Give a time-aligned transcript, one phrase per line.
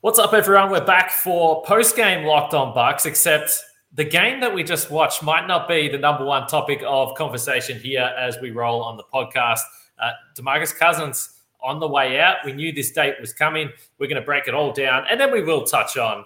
[0.00, 0.70] What's up, everyone?
[0.70, 3.58] We're back for post game Locked On Bucks, except
[3.92, 7.80] the game that we just watched might not be the number one topic of conversation
[7.80, 9.58] here as we roll on the podcast.
[9.98, 12.36] Uh, Demarcus Cousins on the way out.
[12.44, 13.70] We knew this date was coming.
[13.98, 16.24] We're going to break it all down, and then we will touch on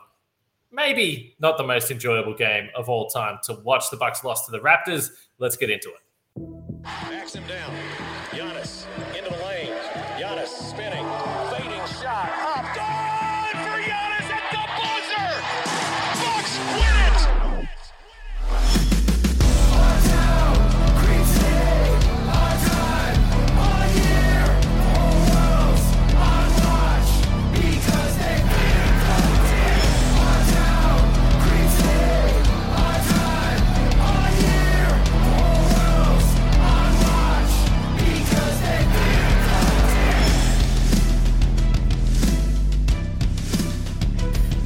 [0.70, 4.52] maybe not the most enjoyable game of all time to watch the Bucks lost to
[4.52, 5.12] the Raptors.
[5.38, 6.82] Let's get into it.
[6.82, 7.74] Backs him down.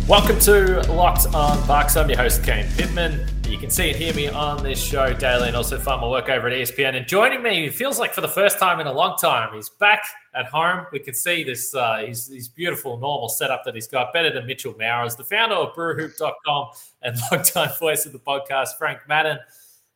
[0.09, 1.97] Welcome to Locked On Bucks.
[1.97, 3.27] I'm your host, Kane Pitman.
[3.49, 6.29] You can see and hear me on this show daily and also find my work
[6.29, 6.95] over at ESPN.
[6.95, 9.69] And joining me, it feels like for the first time in a long time, he's
[9.69, 10.87] back at home.
[10.93, 14.47] We can see this uh, his, his beautiful, normal setup that he's got, better than
[14.47, 16.69] Mitchell Mowers, the founder of brewhoop.com
[17.03, 19.39] and longtime voice of the podcast, Frank Madden.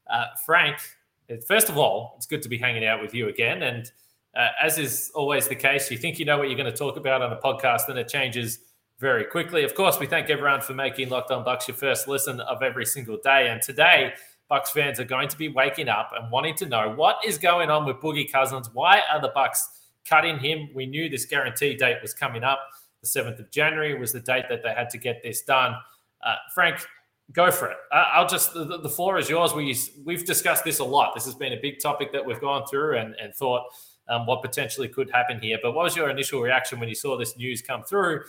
[0.08, 0.78] Uh, Frank,
[1.46, 3.62] first of all, it's good to be hanging out with you again.
[3.62, 3.88] And
[4.34, 6.96] uh, as is always the case, you think you know what you're going to talk
[6.96, 8.58] about on a podcast, and it changes–
[9.00, 9.64] very quickly.
[9.64, 12.84] Of course, we thank everyone for making Locked On Bucks your first listen of every
[12.84, 13.48] single day.
[13.48, 14.12] And today,
[14.48, 17.70] Bucks fans are going to be waking up and wanting to know what is going
[17.70, 18.68] on with Boogie Cousins.
[18.74, 19.66] Why are the Bucks
[20.06, 20.68] cutting him?
[20.74, 22.60] We knew this guarantee date was coming up.
[23.00, 25.74] The 7th of January was the date that they had to get this done.
[26.22, 26.84] Uh, Frank,
[27.32, 27.78] go for it.
[27.90, 29.54] Uh, I'll just, the, the, floor is yours.
[29.54, 31.14] We, we've discussed this a lot.
[31.14, 33.62] This has been a big topic that we've gone through and, and thought
[34.10, 35.58] um, what potentially could happen here.
[35.62, 38.24] But what was your initial reaction when you saw this news come through?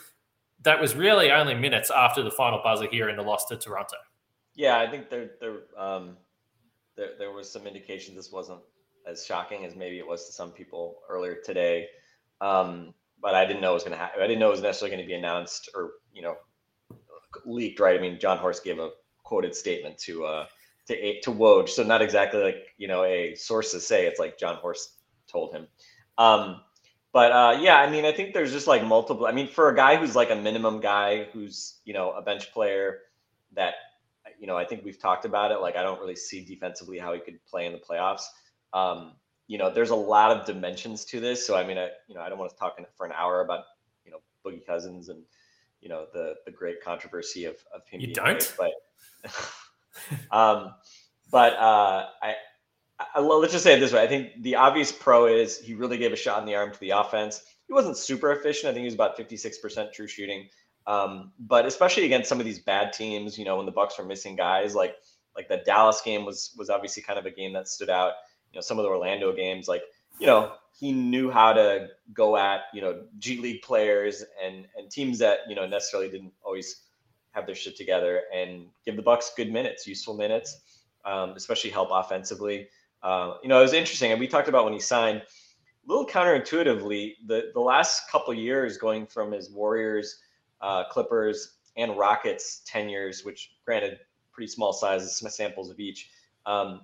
[0.64, 3.96] That was really only minutes after the final buzzer here in the loss to Toronto.
[4.56, 6.18] Yeah, I think there there um,
[6.96, 8.60] there there was some indication this wasn't
[9.08, 11.88] as shocking as maybe it was to some people earlier today.
[12.40, 14.22] Um, but I didn't know it was going to happen.
[14.22, 16.36] I didn't know it was necessarily going to be announced or you know
[17.46, 17.80] leaked.
[17.80, 17.98] Right?
[17.98, 18.90] I mean, Jon Horst gave a
[19.24, 20.46] quoted statement to uh,
[20.88, 24.06] to to Woj, so not exactly like you know a sources say.
[24.06, 25.68] It's like Jon Horst told him.
[26.18, 26.62] Um,
[27.14, 29.26] but uh, yeah, I mean, I think there's just like multiple.
[29.26, 32.52] I mean, for a guy who's like a minimum guy, who's you know a bench
[32.54, 33.00] player,
[33.54, 33.74] that
[34.40, 35.60] you know, I think we've talked about it.
[35.60, 38.24] Like, I don't really see defensively how he could play in the playoffs.
[38.74, 39.14] Um,
[39.48, 41.46] you know, there's a lot of dimensions to this.
[41.46, 43.66] So I mean, I you know, I don't want to talk for an hour about
[44.06, 45.24] you know Boogie Cousins and
[45.82, 48.00] you know the the great controversy of of him.
[48.00, 48.72] You don't, great,
[49.22, 50.74] but um,
[51.30, 52.36] but uh, I
[53.20, 54.02] let's just say it this way.
[54.02, 56.80] I think the obvious pro is he really gave a shot in the arm to
[56.80, 57.42] the offense.
[57.68, 58.70] He wasn't super efficient.
[58.70, 60.48] I think he was about 56% true shooting.
[60.88, 64.06] Um, but especially against some of these bad teams, you know, when the Bucks were
[64.06, 64.96] missing guys, like
[65.36, 68.14] like the Dallas game was was obviously kind of a game that stood out.
[68.52, 69.84] You know, some of the Orlando games, like
[70.20, 74.90] you know, he knew how to go at you know G League players and and
[74.90, 76.82] teams that you know necessarily didn't always
[77.32, 81.90] have their shit together and give the Bucks good minutes, useful minutes, um, especially help
[81.92, 82.68] offensively.
[83.04, 85.22] Uh, you know, it was interesting, and we talked about when he signed.
[85.22, 90.20] A little counterintuitively, the the last couple years, going from his Warriors,
[90.62, 94.00] uh, Clippers, and Rockets tenures, which granted
[94.32, 96.10] pretty small sizes, samples of each,
[96.46, 96.82] um,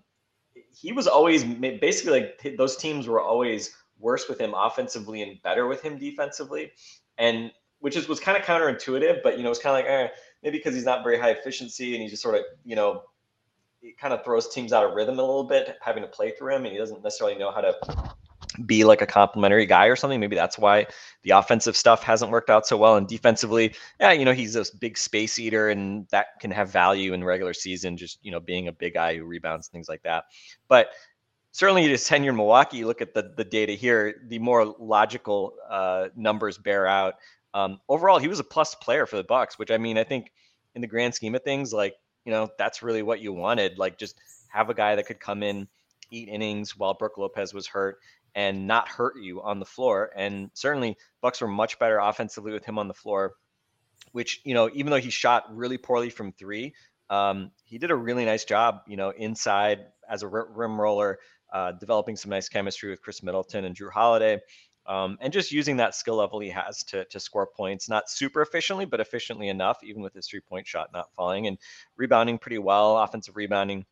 [0.72, 5.68] he was always basically like those teams were always worse with him offensively and better
[5.68, 6.72] with him defensively,
[7.18, 10.14] and which is was kind of counterintuitive, but you know, it's kind of like eh,
[10.44, 13.04] maybe because he's not very high efficiency and he just sort of you know
[13.82, 16.56] it kind of throws teams out of rhythm a little bit having to play through
[16.56, 17.76] him and he doesn't necessarily know how to
[18.66, 20.20] be like a complimentary guy or something.
[20.20, 20.88] Maybe that's why
[21.24, 22.96] the offensive stuff hasn't worked out so well.
[22.96, 27.14] And defensively yeah you know he's this big space eater and that can have value
[27.14, 30.26] in regular season just you know being a big guy who rebounds things like that.
[30.68, 30.90] But
[31.52, 32.84] certainly his tenure in milwaukee.
[32.84, 34.22] Look at the, the data here.
[34.28, 37.16] The more logical uh, numbers bear out.
[37.54, 40.32] Um, overall he was a plus player for the bucks which i mean i think
[40.76, 41.96] in the grand scheme of things like
[42.28, 43.80] you know, that's really what you wanted.
[43.80, 44.20] Like just
[44.50, 45.70] have a guy that could come in,
[46.12, 48.00] eat innings while Brook Lopez was hurt
[48.36, 50.12] and not hurt you on the floor.
[50.14, 53.36] And certainly Bucks were much better offensively with him on the floor,
[54.12, 56.74] which, you know, even though he shot really poorly from three,
[57.10, 61.20] um, he did a really nice job, you know, inside as a rim roller,
[61.54, 64.42] uh, developing some nice chemistry with Khris Middleton and Jrue Holiday
[64.88, 68.42] um, and just using that skill level he has to to score points, not super
[68.42, 71.58] efficiently, but efficiently enough, even with his three point shot not falling and
[71.98, 73.86] rebounding pretty well, offensive rebounding.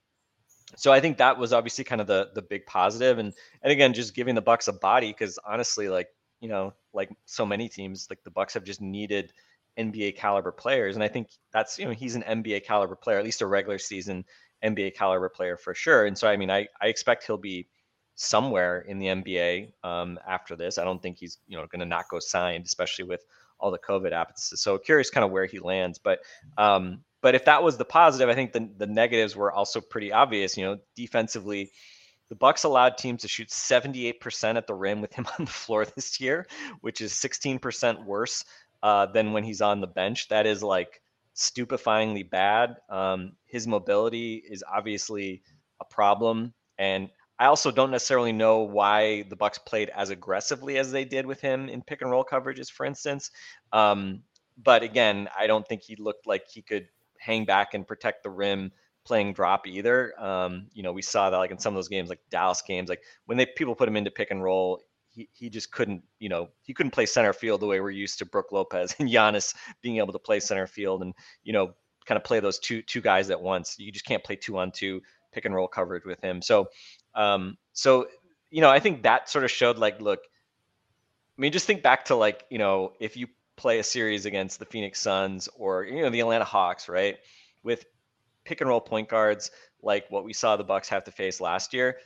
[0.77, 3.93] So I think that was obviously kind of the the big positive, and and again,
[3.93, 6.07] just giving the Bucks a body because honestly, like
[6.41, 9.33] you know, like so many teams, like the Bucks have just needed
[9.77, 10.95] NBA caliber players.
[10.95, 13.77] And I think that's, you know, he's an NBA caliber player, at least a regular
[13.77, 14.25] season
[14.63, 16.05] NBA caliber player for sure.
[16.05, 17.67] And so, I mean, I, I expect he'll be
[18.15, 20.77] somewhere in the NBA um, after this.
[20.77, 23.25] I don't think he's, you know, going to not go signed, especially with
[23.59, 24.61] all the COVID absences.
[24.61, 25.99] So curious kind of where he lands.
[25.99, 26.19] But,
[26.57, 30.11] um, but if that was the positive, I think the, the negatives were also pretty
[30.11, 30.57] obvious.
[30.57, 31.71] You know, defensively,
[32.29, 35.85] the Bucks allowed teams to shoot 78% at the rim with him on the floor
[35.85, 36.47] this year,
[36.81, 38.43] which is 16% worse
[38.83, 40.27] uh, than when he's on the bench.
[40.29, 41.01] That is like
[41.35, 42.77] stupefyingly bad.
[42.89, 45.41] Um, his mobility is obviously
[45.81, 50.91] a problem, and I also don't necessarily know why the Bucks played as aggressively as
[50.91, 53.31] they did with him in pick and roll coverages, for instance.
[53.73, 54.23] Um,
[54.57, 56.87] but again, I don't think he looked like he could
[57.19, 58.71] hang back and protect the rim
[59.05, 60.13] playing drop either.
[60.21, 62.89] Um, you know, we saw that like in some of those games, like Dallas games,
[62.89, 66.29] like when they people put him into pick and roll, he, he just couldn't, you
[66.29, 69.53] know, he couldn't play center field the way we're used to Brook Lopez and Giannis
[69.81, 71.73] being able to play center field and, you know,
[72.05, 73.75] kind of play those two two guys at once.
[73.77, 75.01] You just can't play two on two
[75.31, 76.41] pick and roll coverage with him.
[76.41, 76.67] So
[77.15, 78.07] um so
[78.51, 80.19] you know, I think that sort of showed like, look,
[81.37, 83.27] I mean, just think back to like, you know, if you
[83.57, 87.17] play a series against the Phoenix Suns or you know the Atlanta Hawks, right?
[87.63, 87.85] With
[88.43, 89.51] pick and roll point guards
[89.81, 91.97] like what we saw the Bucks have to face last year,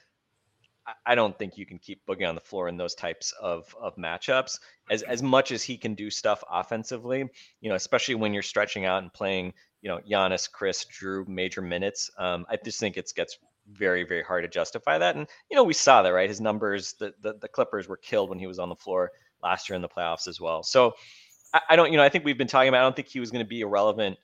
[1.06, 3.96] I don't think you can keep Boogie on the floor in those types of of
[3.96, 4.60] matchups.
[4.90, 7.30] As as much as he can do stuff offensively,
[7.62, 11.62] you know, especially when you're stretching out and playing, you know, Giannis, Khris, Jrue major
[11.62, 12.10] minutes.
[12.18, 13.38] Um, I just think it gets
[13.72, 15.16] very very hard to justify that.
[15.16, 16.30] And you know, we saw that right.
[16.30, 19.12] His numbers, the the, the Clippers were killed when he was on the floor
[19.44, 20.64] last year in the playoffs as well.
[20.64, 20.94] So
[21.54, 22.80] I, I don't, you know, I think we've been talking about.
[22.80, 24.18] I don't think he was going to be a relevant,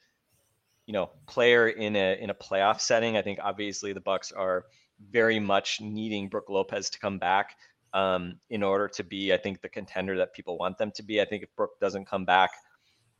[0.86, 3.18] you know, player in a in a playoff setting.
[3.18, 4.65] I think obviously the Bucks are
[5.12, 7.56] very much needing Brook Lopez to come back
[7.94, 11.21] um, in order to be, I think, the contender that people want them to be.
[11.21, 12.51] I think if Brook doesn't come back,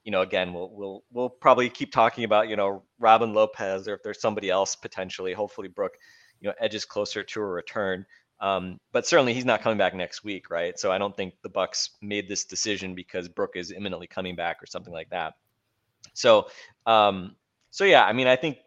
[0.06, 3.96] you know, again, we'll we'll we'll probably keep talking about you know Robin Lopez or
[3.96, 5.34] if there's somebody else potentially.
[5.34, 5.94] Hopefully, Brook,
[6.40, 8.06] you know, edges closer to a return.
[8.40, 10.78] Um, but certainly he's not coming back next week, right?
[10.78, 14.62] So I don't think the Bucks made this decision because Brook is imminently coming back
[14.62, 15.34] or something like that.
[16.14, 16.50] So,
[16.86, 17.36] um,
[17.72, 18.58] so yeah, I mean, I think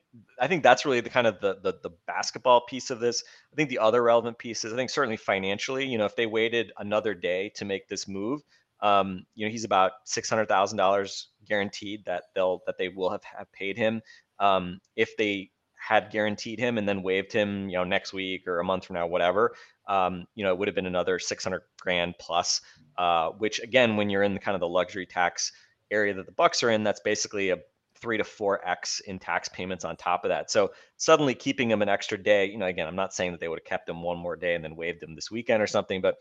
[0.41, 3.23] I think that's really the kind of the, the, the basketball piece of this.
[3.53, 6.27] I think the other relevant piece is I think certainly financially, you know, if they
[6.27, 8.43] waited another day to make this move,
[8.81, 13.11] um, you know, he's about six hundred thousand dollars guaranteed that they'll that they will
[13.11, 14.01] have, have paid him.
[14.39, 18.59] Um, if they had guaranteed him and then waived him, you know, next week or
[18.59, 19.55] a month from now, whatever,
[19.87, 22.61] um, you know, it would have been another 600 grand plus,
[22.99, 25.53] uh, which again, when you're in the kind of the luxury tax
[25.91, 27.59] area that the Bucks are in, that's basically a
[28.01, 30.51] three to four X in tax payments on top of that.
[30.51, 33.49] So suddenly keeping him an extra day, you know, again, I'm not saying that they
[33.49, 36.01] would have kept him one more day and then waived him this weekend or something,
[36.01, 36.17] but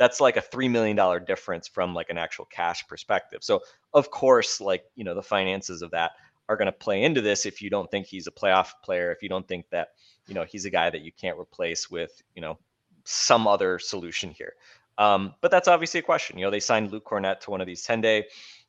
[0.00, 3.44] that's like a three million dollar difference from like an actual cash perspective.
[3.44, 3.60] So
[3.92, 6.12] of course, like you know, the finances of that
[6.48, 9.22] are going to play into this if you don't think he's a playoff player, if
[9.22, 9.90] you don't think that,
[10.26, 12.58] you know, he's a guy that you can't replace with, you know,
[13.04, 14.54] some other solution here.
[14.96, 16.38] Um, but that's obviously a question.
[16.38, 18.24] You know, they signed Luke Kornet to one of these 10 day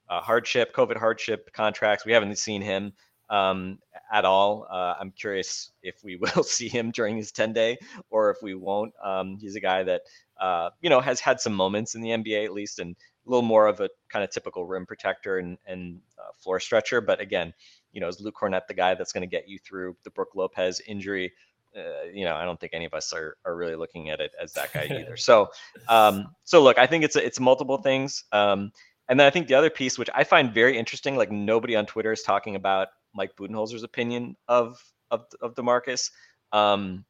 [0.10, 2.06] uh, hardship, COVID hardship contracts.
[2.06, 2.92] We haven't seen him
[3.32, 3.80] um,
[4.12, 4.68] at all.
[4.70, 7.78] Uh, I'm curious if we will see him during his 10 day
[8.12, 8.94] or if we won't.
[9.04, 10.02] Um, he's a guy that,
[10.40, 12.96] uh, you know, has had some moments in the NBA at least and
[13.26, 17.02] a little more of a kind of typical rim protector and, and uh, floor stretcher.
[17.02, 17.54] But again,
[17.94, 20.30] you know, is Luke Kornet the guy that's going to get you through the Brook
[20.36, 21.32] Lopez injury?
[21.76, 24.32] Uh, you know, I don't think any of us are, are really looking at it
[24.42, 25.16] as that guy either.
[25.16, 25.48] So,
[25.88, 28.26] um, so look, I think it's it's multiple things.
[28.34, 28.72] Um,
[29.08, 31.86] and then I think the other piece, which I find very interesting, like nobody on
[31.86, 36.12] Twitter is talking about Mike Budenholzer's opinion of of of Demarcus.
[36.52, 37.06] Um,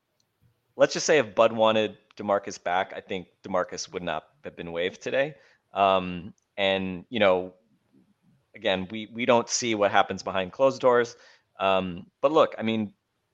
[0.76, 4.72] let's just say if Bud wanted Demarcus back, I think Demarcus would not have been
[4.72, 5.36] waived today.
[5.74, 7.54] Um, and you know,
[8.56, 11.16] again, we we don't see what happens behind closed doors.
[11.60, 12.94] Um, but look, I mean,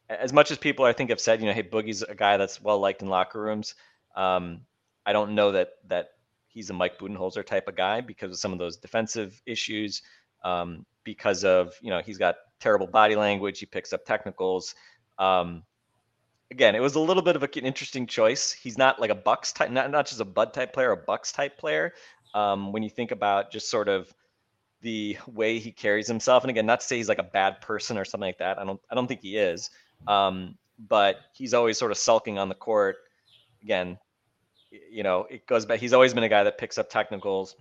[0.09, 2.61] as much as people I think have said, you know, hey, Boogie's a guy that's
[2.61, 3.75] well liked in locker rooms.
[4.15, 4.61] Um,
[5.05, 6.09] I don't know that that
[6.47, 10.01] he's a Mike Budenholzer type of guy because of some of those defensive issues.
[10.43, 14.75] Um, because of you know he's got terrible body language, he picks up technicals.
[15.17, 15.63] Um,
[16.51, 18.51] again, it was a little bit of an interesting choice.
[18.51, 21.31] He's not like a Bucks type, not not just a Bud type player, a Bucks
[21.31, 21.93] type player.
[22.33, 24.13] Um, when you think about just sort of
[24.81, 27.97] the way he carries himself, and again, not to say he's like a bad person
[27.97, 28.59] or something like that.
[28.59, 29.69] I don't I don't think he is.
[30.07, 32.97] Um, but he's always sort of sulking on the court.
[33.63, 33.97] Again,
[34.69, 35.79] you know, it goes back.
[35.79, 37.55] He's always been a guy that picks up technicals,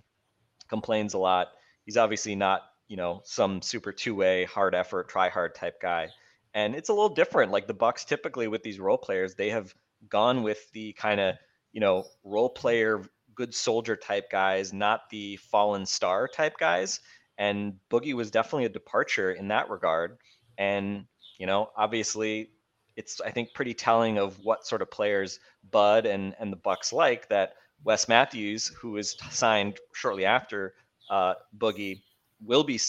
[0.67, 1.47] complains a lot.
[1.85, 6.09] He's obviously not, you know, some super two-way, hard effort, try hard type guy.
[6.53, 7.51] And it's a little different.
[7.51, 9.73] Like the Bucks typically with these role players, they have
[10.09, 11.35] gone with the kind of,
[11.73, 13.03] you know, role player,
[13.35, 16.99] good soldier type guys, not the fallen star type guys.
[17.37, 20.17] and Boogie was definitely a departure in that regard.
[20.57, 21.05] And
[21.37, 22.49] you know, obviously,
[22.95, 25.39] it's I think pretty telling of what sort of players
[25.69, 27.53] Bud and and the Bucks like that
[27.83, 30.73] Wes Matthews, who was signed shortly after
[31.09, 32.01] uh, Boogie,
[32.43, 32.79] will be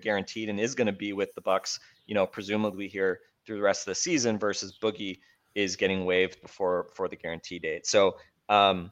[0.00, 1.80] guaranteed and is going to be with the Bucks.
[2.06, 5.20] You know, presumably here through the rest of the season versus Boogie
[5.54, 7.86] is getting waived before for the guarantee date.
[7.86, 8.16] So,
[8.48, 8.90] um,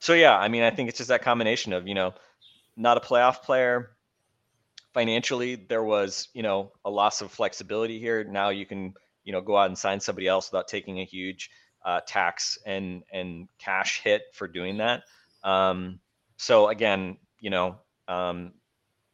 [0.00, 2.14] so yeah, I mean, I think it's just that combination of you know,
[2.76, 3.90] not a playoff player.
[4.94, 8.24] Financially, there was you know a loss of flexibility here.
[8.24, 11.50] Now you can you know go out and sign somebody else without taking a huge
[11.84, 15.02] uh, tax and and cash hit for doing that.
[15.42, 16.00] Um,
[16.36, 18.52] so again, you know, um,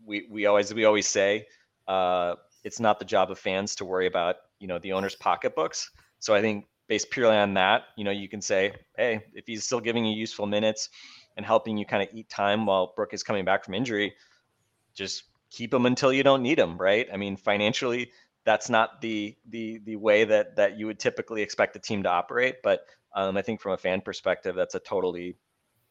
[0.06, 1.46] we we always we always say
[1.88, 5.90] uh, it's not the job of fans to worry about you know the owner's pocketbooks.
[6.18, 9.64] So I think based purely on that, you know, you can say, hey, if he's
[9.64, 10.90] still giving you useful minutes
[11.36, 14.14] and helping you kind of eat time while Brook is coming back from injury,
[14.94, 17.08] just keep him until you don't need him, right?
[17.12, 18.10] I mean, financially,
[18.44, 22.10] that's not the the the way that that you would typically expect a team to
[22.10, 22.56] operate.
[22.62, 25.36] But um, I think from a fan perspective, that's a totally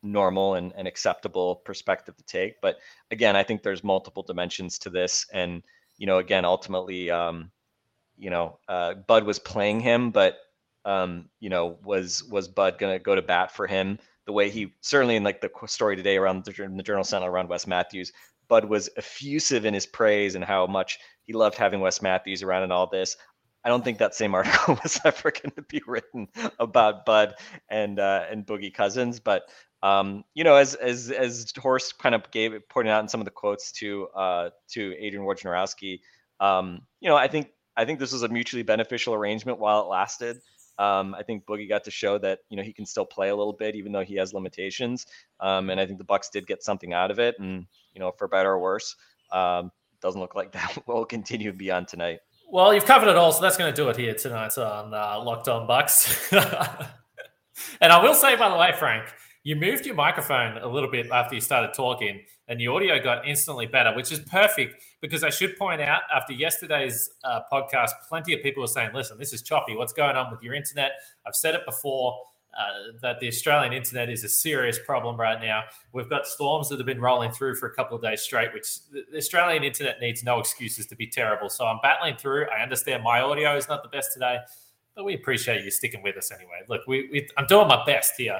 [0.03, 2.61] normal and, and acceptable perspective to take.
[2.61, 2.77] But
[3.09, 5.63] again, I think there's multiple dimensions to this, and
[5.97, 7.51] you know, again, ultimately, um,
[8.17, 10.37] you know, uh, Bud was playing him, but
[10.85, 14.73] um, you know, was was Bud gonna go to bat for him the way he
[14.81, 18.11] certainly in like the story today around the, the Journal Sentinel around Wes Matthews,
[18.47, 22.63] Bud was effusive in his praise and how much he loved having Wes Matthews around
[22.63, 23.17] and all this.
[23.65, 26.27] I don't think that same article was ever going to be written
[26.59, 27.35] about Bud
[27.69, 29.43] and uh, and Boogie Cousins, but
[29.83, 33.19] um, you know, as as as Horst kind of gave it pointing out in some
[33.19, 35.99] of the quotes to uh, to Adrian Wojnarowski,
[36.39, 39.87] um, you know, I think I think this was a mutually beneficial arrangement while it
[39.87, 40.39] lasted.
[40.79, 43.35] Um, I think Boogie got to show that you know he can still play a
[43.35, 45.05] little bit even though he has limitations,
[45.41, 47.35] um, and I think the Bucks did get something out of it.
[47.37, 48.95] And you know, for better or worse,
[49.33, 49.69] um,
[50.01, 52.19] doesn't look like that will continue beyond tonight.
[52.49, 55.21] Well, you've covered it all, so that's going to do it here tonight on uh,
[55.21, 56.31] Locked On Bucks.
[56.31, 59.11] and I will say, by the way, Frank,
[59.43, 63.27] you moved your microphone a little bit after you started talking, and the audio got
[63.27, 68.33] instantly better, which is perfect because I should point out after yesterday's uh, podcast, plenty
[68.33, 69.75] of people were saying, listen, this is choppy.
[69.75, 70.91] What's going on with your internet?
[71.27, 72.17] I've said it before.
[72.55, 75.63] Uh, that the Australian internet is a serious problem right now.
[75.91, 78.67] We've got storms that have been rolling through for a couple of days straight, which
[78.91, 81.49] the Australian internet needs no excuses to be terrible.
[81.49, 82.45] So I'm battling through.
[82.55, 84.37] I understand my audio is not the best today,
[84.95, 86.61] but we appreciate you sticking with us anyway.
[86.69, 88.39] Look, we, we I'm doing my best here.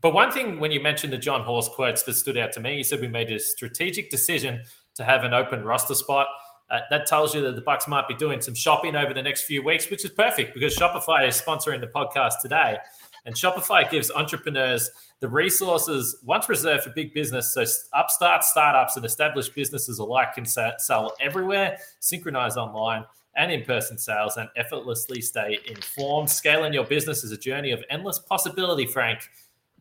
[0.00, 2.76] But one thing when you mentioned the Jon Horst quotes that stood out to me,
[2.76, 4.62] you said we made a strategic decision
[4.94, 6.28] to have an open roster spot.
[6.70, 9.44] Uh, that tells you that the Bucks might be doing some shopping over the next
[9.44, 12.76] few weeks, which is perfect because Shopify is sponsoring the podcast today.
[13.24, 14.90] And Shopify gives entrepreneurs
[15.20, 17.54] the resources once reserved for big business.
[17.54, 17.64] So
[17.94, 24.48] upstarts, startups, and established businesses alike can sell everywhere, synchronize online and in-person sales, and
[24.56, 26.28] effortlessly stay informed.
[26.28, 29.20] Scaling your business is a journey of endless possibility, Frank.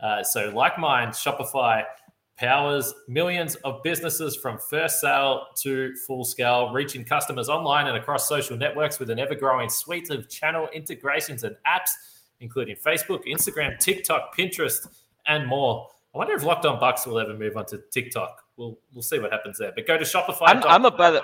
[0.02, 1.84] Uh, so, like mine, Shopify
[2.38, 8.30] powers millions of businesses from first sale to full scale, reaching customers online and across
[8.30, 11.90] social networks with an ever growing suite of channel integrations and apps,
[12.40, 14.88] including Facebook, Instagram, TikTok, Pinterest,
[15.26, 15.88] and more.
[16.14, 18.44] I wonder if Locked On Bucks will ever move on to TikTok.
[18.56, 19.72] We'll we'll see what happens there.
[19.76, 20.44] But go to Shopify.
[20.48, 21.24] I'm, I'm a by the,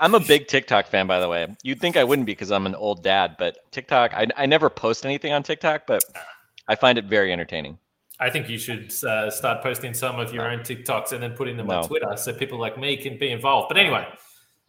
[0.00, 1.46] I'm a big TikTok fan, by the way.
[1.62, 4.68] You'd think I wouldn't be because I'm an old dad, but TikTok, I, I never
[4.70, 6.02] post anything on TikTok, but
[6.68, 7.78] I find it very entertaining.
[8.20, 10.50] I think you should uh, start posting some of your no.
[10.56, 11.78] own TikToks and then putting them no.
[11.78, 13.68] on Twitter so people like me can be involved.
[13.68, 14.06] But anyway,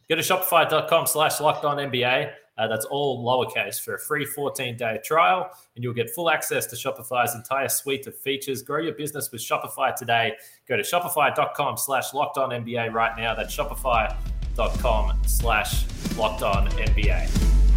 [0.10, 2.32] go to shopify.com slash locked on NBA.
[2.58, 6.66] Uh, that's all lowercase for a free 14 day trial, and you'll get full access
[6.68, 8.62] to Shopify's entire suite of features.
[8.62, 10.34] Grow your business with Shopify today.
[10.68, 13.36] Go to shopify.com slash locked on NBA right now.
[13.36, 15.86] That's shopify.com slash
[16.18, 17.75] locked on NBA.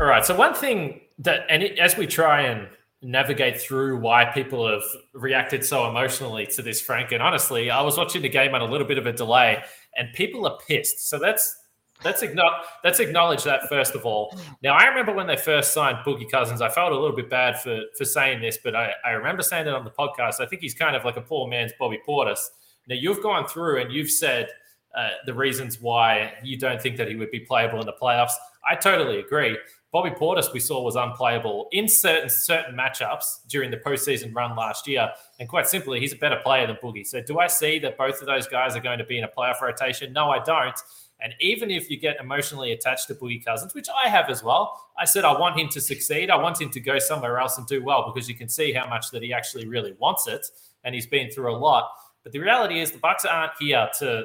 [0.00, 0.24] All right.
[0.24, 2.68] So one thing that, and it, as we try and
[3.02, 7.98] navigate through why people have reacted so emotionally to this, Frank, and honestly, I was
[7.98, 9.62] watching the game on a little bit of a delay,
[9.96, 11.10] and people are pissed.
[11.10, 11.54] So that's
[12.02, 12.64] that's acknowledge
[12.98, 14.34] acknowledge that first of all.
[14.62, 17.60] Now I remember when they first signed Boogie Cousins, I felt a little bit bad
[17.60, 20.40] for for saying this, but I, I remember saying it on the podcast.
[20.40, 22.40] I think he's kind of like a poor man's Bobby Portis.
[22.88, 24.48] Now you've gone through and you've said
[24.96, 28.32] uh, the reasons why you don't think that he would be playable in the playoffs.
[28.68, 29.58] I totally agree.
[29.92, 34.86] Bobby Portis we saw was unplayable in certain certain matchups during the postseason run last
[34.86, 37.06] year, and quite simply, he's a better player than Boogie.
[37.06, 39.28] So, do I see that both of those guys are going to be in a
[39.28, 40.12] playoff rotation?
[40.12, 40.78] No, I don't.
[41.22, 44.80] And even if you get emotionally attached to Boogie Cousins, which I have as well,
[44.96, 46.30] I said I want him to succeed.
[46.30, 48.88] I want him to go somewhere else and do well because you can see how
[48.88, 50.46] much that he actually really wants it,
[50.84, 51.90] and he's been through a lot.
[52.22, 54.24] But the reality is, the Bucks aren't here to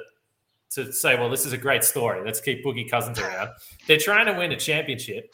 [0.72, 2.24] to say, well, this is a great story.
[2.24, 3.52] Let's keep Boogie Cousins around.
[3.88, 5.34] They're trying to win a championship,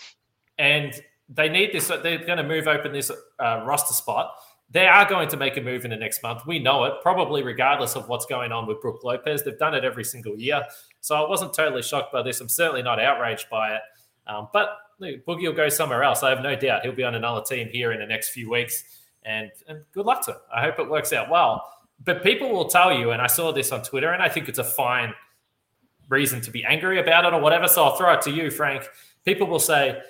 [0.58, 0.94] and
[1.30, 1.88] they need this.
[1.88, 4.34] They're going to move open this uh, roster spot.
[4.70, 6.46] They are going to make a move in the next month.
[6.46, 9.44] We know it, probably regardless of what's going on with Brook Lopez.
[9.44, 10.64] They've done it every single year.
[11.02, 12.40] So I wasn't totally shocked by this.
[12.40, 13.82] I'm certainly not outraged by it.
[14.28, 16.24] Um, but look, Boogie will go somewhere else.
[16.24, 18.84] I have no doubt he'll be on another team here in the next few weeks.
[19.24, 20.38] And, and good luck to him.
[20.56, 21.68] I hope it works out well.
[22.04, 24.58] But people will tell you, and I saw this on Twitter, and I think it's
[24.58, 25.14] a fine
[26.10, 27.68] reason to be angry about it or whatever.
[27.68, 28.88] So I'll throw it to you, Frank.
[29.26, 30.02] People will say,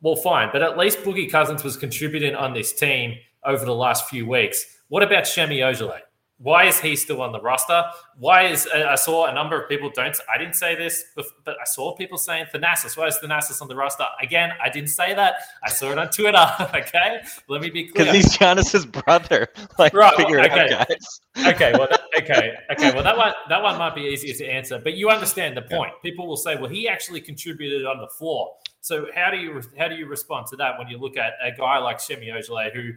[0.00, 4.08] well, fine, but at least Boogie Cousins was contributing on this team over the last
[4.08, 4.64] few weeks.
[4.88, 6.00] What about Semi Ojeleye?
[6.38, 7.82] Why is he still on the roster?
[8.18, 11.64] Why is I saw a number of people don't I didn't say this, but I
[11.64, 12.94] saw people saying Thanasis.
[12.94, 14.04] Why is Thanasis on the roster?
[14.20, 15.36] Again, I didn't say that.
[15.64, 16.46] I saw it on Twitter.
[16.74, 18.04] okay, let me be clear.
[18.04, 19.48] Because he's Giannis's brother.
[19.78, 20.14] Like, right.
[20.14, 20.66] figure okay.
[20.66, 21.20] it out, guys.
[21.54, 21.72] okay.
[21.72, 22.54] Well, that, okay.
[22.70, 22.94] Okay.
[22.94, 25.92] Well, that one that one might be easier to answer, but you understand the point.
[26.02, 28.54] People will say, well, he actually contributed on the floor.
[28.86, 31.50] So how do you how do you respond to that when you look at a
[31.50, 32.92] guy like Semi Ojeleye who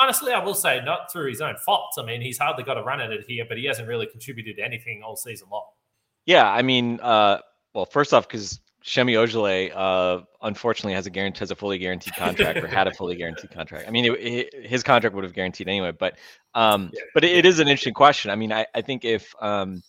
[0.00, 1.92] honestly, I will say, not through his own fault.
[1.98, 4.58] I mean, he's hardly got a run at it here, but he hasn't really contributed
[4.58, 5.66] anything all season long.
[6.24, 7.40] Yeah, I mean, uh,
[7.74, 12.14] well, first off, because Semi Ojeleye, uh, unfortunately, has a guarantee, has a fully guaranteed
[12.14, 13.86] contract, or had a fully guaranteed contract.
[13.86, 16.16] I mean, it, it, his contract would have guaranteed anyway, but
[16.54, 17.02] um, yeah.
[17.12, 18.30] but it, it is an interesting question.
[18.30, 19.82] I mean, I, I think if um,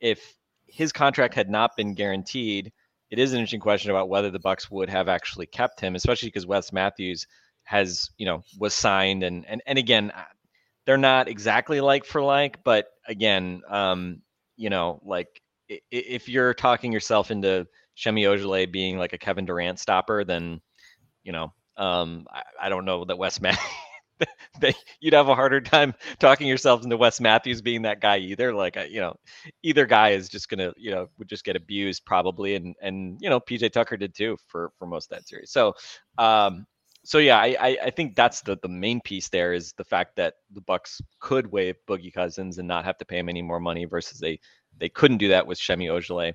[0.00, 0.36] if
[0.68, 2.72] his contract had not been guaranteed,
[3.10, 6.28] it is an interesting question about whether the Bucks would have actually kept him, especially
[6.28, 7.26] because Wes Matthews
[7.66, 10.22] has you know was signed and and and again uh,
[10.86, 14.22] they're not exactly like for like but again um
[14.56, 15.42] you know like
[15.90, 20.60] if you're talking yourself into Semi Ojeleye being like a Kevin Durant stopper then
[21.24, 23.66] you know um I, I don't know that Wes Matthews
[25.00, 28.54] you'd have a harder time talking yourself into Wes Matthews being that guy either.
[28.54, 29.16] Like, you know,
[29.62, 33.28] either guy is just gonna, you know, would just get abused probably, and and you
[33.30, 35.50] know, PJ Tucker did too for for most of that series.
[35.50, 35.74] So,
[36.18, 36.66] um,
[37.04, 40.34] so yeah, I, I think that's the the main piece there is the fact that
[40.52, 43.84] the Bucks could waive Boogie Cousins and not have to pay him any more money
[43.84, 44.40] versus they
[44.78, 46.32] they couldn't do that with Semi Ojeleye.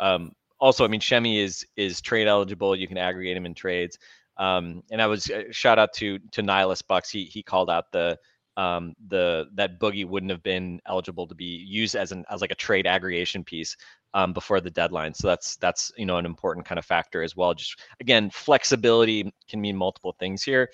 [0.00, 2.76] Um, also, I mean, Semi is is trade eligible.
[2.76, 3.98] You can aggregate him in trades.
[4.36, 7.10] Um, and I was uh, shout out to to Nihilus Bucks.
[7.10, 8.18] He he called out the
[8.56, 12.50] um, the that Boogie wouldn't have been eligible to be used as an as like
[12.50, 13.76] a trade aggregation piece
[14.14, 15.14] um, before the deadline.
[15.14, 17.54] So that's that's you know an important kind of factor as well.
[17.54, 20.70] Just again, flexibility can mean multiple things here.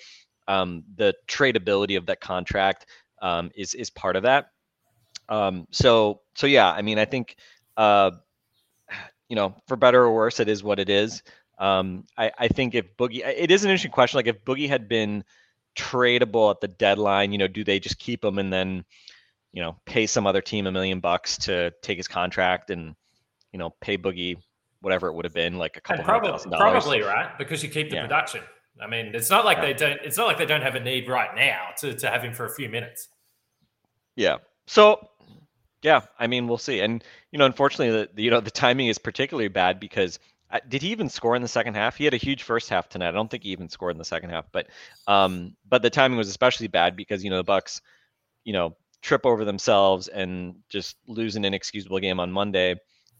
[0.47, 2.87] Um, the tradability of that contract
[3.21, 4.47] um, is is part of that.
[5.29, 7.37] Um, so so yeah, I mean, I think
[7.77, 8.11] uh,
[9.29, 11.23] you know, for better or worse, it is what it is.
[11.59, 14.17] Um, I, I think if Boogie, it is an interesting question.
[14.17, 15.23] Like if Boogie had been
[15.75, 18.85] tradable at the deadline, you know, do they just keep him and then,
[19.51, 22.95] you know, pay some other team a million bucks to take his contract and
[23.51, 24.37] you know, pay Boogie
[24.81, 26.83] whatever it would have been, like a couple probably, thousand dollars.
[26.83, 28.03] Probably right because you keep the yeah.
[28.03, 28.41] production.
[28.81, 29.65] I mean, it's not like yeah.
[29.65, 29.99] they don't.
[30.03, 32.45] It's not like they don't have a need right now to to have him for
[32.45, 33.09] a few minutes.
[34.15, 34.37] Yeah.
[34.67, 35.09] So,
[35.81, 36.79] yeah, I mean, we'll see.
[36.79, 40.19] And you know, unfortunately, the, you know the timing is particularly bad because
[40.67, 41.95] did he even score in the second half?
[41.95, 43.09] He had a huge first half tonight.
[43.09, 44.67] I don't think he even scored in the second half, but
[45.07, 47.81] um, but the timing was especially bad because you know the Bucks,
[48.43, 52.75] you know, trip over themselves and just lose an inexcusable game on Monday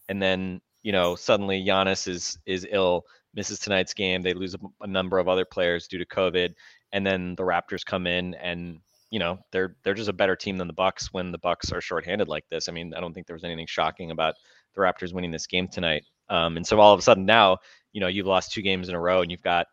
[0.10, 4.22] and then you know suddenly Giannis is is ill, misses tonight's game.
[4.22, 6.54] They lose a, a number of other players due to COVID,
[6.92, 8.80] and then the Raptors come in and
[9.12, 11.80] you know they're they're just a better team than the Bucks when the Bucks are
[11.80, 12.68] shorthanded like this.
[12.68, 14.34] I mean, I don't think there was anything shocking about
[14.76, 16.04] the Raptors winning this game tonight.
[16.30, 17.58] Um, and so all of a sudden now,
[17.94, 19.68] you know, you've lost two games in a row, and you've got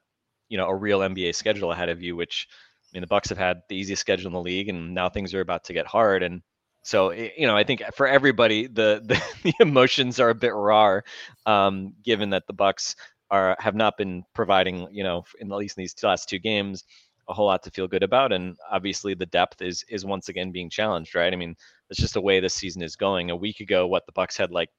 [0.49, 3.39] you know a real NBA schedule ahead of you, which I mean the Bucks have
[3.39, 6.23] had the easiest schedule in the league, and now things are about to get hard.
[6.23, 6.43] And
[6.83, 11.01] so you know, I think for everybody, the the, the emotions are a bit raw,
[11.47, 12.97] um, given that the Bucks
[13.31, 16.85] are have not been providing, you know, in at least in these last two games,
[17.29, 18.33] a whole lot to feel good about.
[18.33, 21.33] And obviously, the depth is is once again being challenged, right?
[21.33, 21.57] I mean,
[21.91, 23.31] it's just the way this season is going.
[23.31, 24.71] A week ago, what the Bucks had like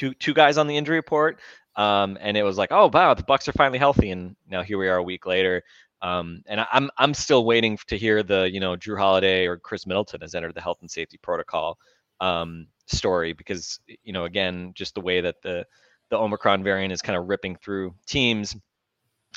[0.00, 1.38] two two guys on the injury report,
[1.76, 4.78] um, and it was like, oh wow, the Bucks are finally healthy, and now here
[4.78, 5.62] we are a week later.
[6.02, 9.86] Um, and I'm I'm still waiting to hear the you know Jrue Holiday or Khris
[9.86, 11.78] Middleton has entered the health and safety protocol
[12.20, 15.66] um, story because you know again just the way that the
[16.08, 18.56] the Omicron variant is kind of ripping through teams.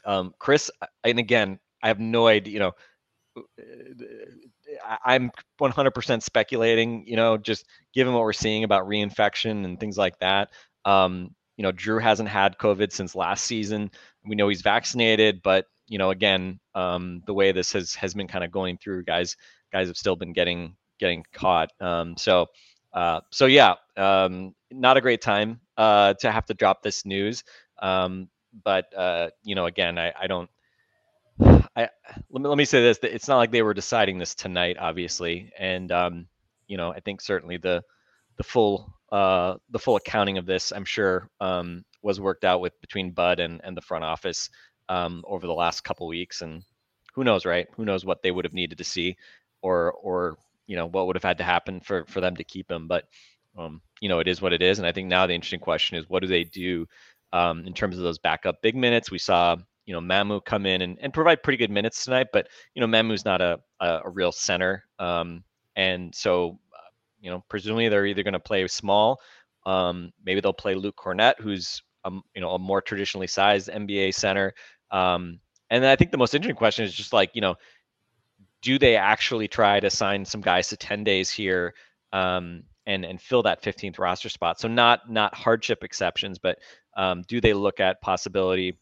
[0.05, 0.71] Um, Khris
[1.03, 2.71] and again I have no idea you know
[5.05, 10.19] I'm 100% speculating you know just given what we're seeing about reinfection and things like
[10.19, 10.49] that.
[10.85, 13.91] Um, you know, Jrue hasn't had COVID since last season.
[14.25, 18.27] We know he's vaccinated, but you know, again, um, the way this has has been
[18.27, 19.35] kind of going through, guys,
[19.71, 21.69] guys have still been getting getting caught.
[21.79, 22.47] Um, so,
[22.93, 27.43] uh, so yeah, um, not a great time uh, to have to drop this news.
[27.81, 28.29] Um,
[28.63, 30.49] but uh, you know, again, I, I don't.
[31.75, 31.89] I
[32.29, 35.51] let me let me say this: it's not like they were deciding this tonight, obviously,
[35.57, 36.27] and um,
[36.67, 37.83] you know, I think certainly the
[38.37, 42.79] the full uh, the full accounting of this, I'm sure, um, was worked out with
[42.81, 44.49] between Bud and and the front office
[44.89, 46.63] um, over the last couple weeks, and
[47.15, 47.67] who knows, right?
[47.75, 49.17] Who knows what they would have needed to see,
[49.61, 52.69] or or you know what would have had to happen for for them to keep
[52.71, 53.05] him, but
[53.57, 54.79] um, you know, it is what it is.
[54.79, 56.87] And I think now the interesting question is, what do they do
[57.31, 59.11] um, in terms of those backup big minutes?
[59.11, 62.47] We saw, you know, Mamu come in and, and provide pretty good minutes tonight, but
[62.75, 65.43] you know, Mamu's not a a, a real center, um,
[65.75, 66.89] and so uh,
[67.21, 69.19] you know, presumably they're either going to play small.
[69.65, 74.13] Um, maybe they'll play Luke Kornet, who's a, you know a more traditionally sized NBA
[74.13, 74.53] center.
[74.91, 77.55] Um, and then I think the most interesting question is just like, you know,
[78.61, 81.73] do they actually try to sign some guys to 10 days here
[82.11, 84.59] um, and and fill that 15th roster spot.
[84.59, 86.59] So not not hardship exceptions, but
[86.95, 88.77] um, do they look at possibility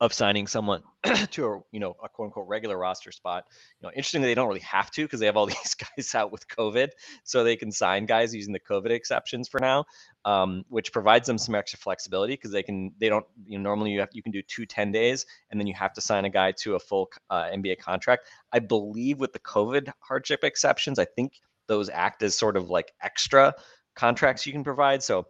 [0.00, 0.82] of signing someone
[1.30, 3.44] to a you know a quote unquote regular roster spot?
[3.80, 6.32] You know, interestingly, they don't really have to because they have all these guys out
[6.32, 6.90] with COVID,
[7.22, 9.84] so they can sign guys using the COVID exceptions for now,
[10.24, 13.92] um, which provides them some extra flexibility because they can they don't you know normally
[13.92, 16.30] you have you can do two 10 days and then you have to sign a
[16.30, 18.26] guy to a full uh, NBA contract.
[18.52, 22.92] I believe with the COVID hardship exceptions, I think those act as sort of like
[23.02, 23.54] extra
[23.94, 25.02] contracts you can provide.
[25.02, 25.26] So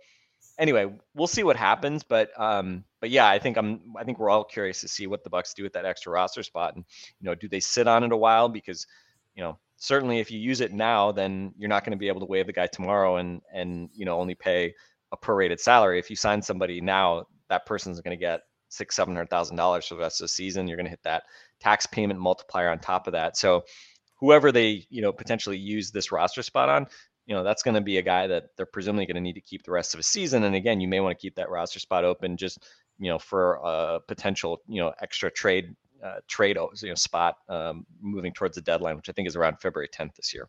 [0.58, 2.02] anyway, we'll see what happens.
[2.02, 5.24] But um, but yeah, I think I'm I think we're all curious to see what
[5.24, 6.76] the Bucks do with that extra roster spot.
[6.76, 6.84] And
[7.20, 8.48] you know, do they sit on it a while?
[8.48, 8.86] Because,
[9.34, 12.20] you know, certainly if you use it now, then you're not going to be able
[12.20, 14.74] to waive the guy tomorrow and and you know only pay
[15.12, 15.98] a prorated salary.
[15.98, 19.86] If you sign somebody now, that person's going to get six, seven hundred thousand dollars
[19.86, 20.66] for the rest of the season.
[20.66, 21.24] You're going to hit that
[21.60, 23.36] tax payment multiplier on top of that.
[23.36, 23.64] So
[24.16, 26.86] whoever they you know potentially use this roster spot on
[27.26, 29.40] you know that's going to be a guy that they're presumably going to need to
[29.40, 31.78] keep the rest of the season and again you may want to keep that roster
[31.78, 32.66] spot open just
[32.98, 37.86] you know for a potential you know extra trade uh, trade you know spot um,
[38.00, 40.48] moving towards the deadline which i think is around february 10th this year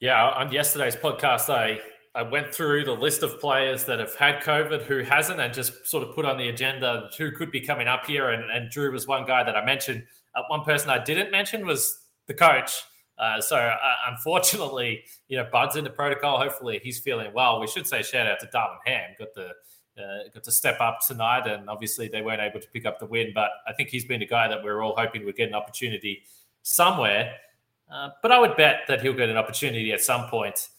[0.00, 1.78] yeah on yesterday's podcast i
[2.14, 5.86] i went through the list of players that have had covid who hasn't and just
[5.86, 8.90] sort of put on the agenda who could be coming up here and, and jrue
[8.90, 10.02] was one guy that i mentioned
[10.34, 12.82] uh, one person i didn't mention was the coach.
[13.22, 13.76] Uh, so uh,
[14.08, 16.38] unfortunately, you know, Bud's in the protocol.
[16.38, 17.60] Hopefully, he's feeling well.
[17.60, 19.10] We should say shout out to Darvin Ham.
[19.16, 19.50] Got the
[19.96, 23.06] uh, got to step up tonight, and obviously they weren't able to pick up the
[23.06, 23.30] win.
[23.32, 26.24] But I think he's been a guy that we're all hoping would get an opportunity
[26.62, 27.34] somewhere.
[27.88, 30.70] Uh, but I would bet that he'll get an opportunity at some point.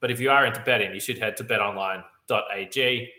[0.00, 3.12] But if you are into betting, you should head to betonline.ag.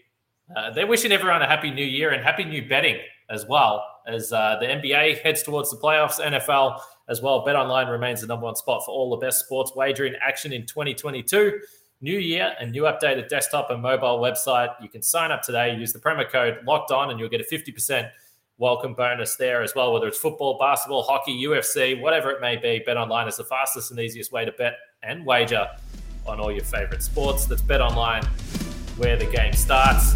[0.56, 2.98] Uh, they're wishing everyone a happy new year and happy new betting
[3.30, 6.20] as well as uh, the NBA heads towards the playoffs.
[6.20, 7.44] NFL as well.
[7.44, 10.66] Bet Online remains the number one spot for all the best sports wagering action in
[10.66, 11.60] 2022.
[12.02, 14.70] New year and new updated desktop and mobile website.
[14.82, 15.76] You can sign up today.
[15.76, 18.10] Use the promo code Locked On, and you'll get a 50%
[18.58, 19.94] welcome bonus there as well.
[19.94, 23.92] Whether it's football, basketball, hockey, UFC, whatever it may be, Bet Online is the fastest
[23.92, 25.68] and easiest way to bet and wager
[26.26, 27.46] on all your favorite sports.
[27.46, 28.26] That's Bet Online,
[28.98, 30.16] where the game starts.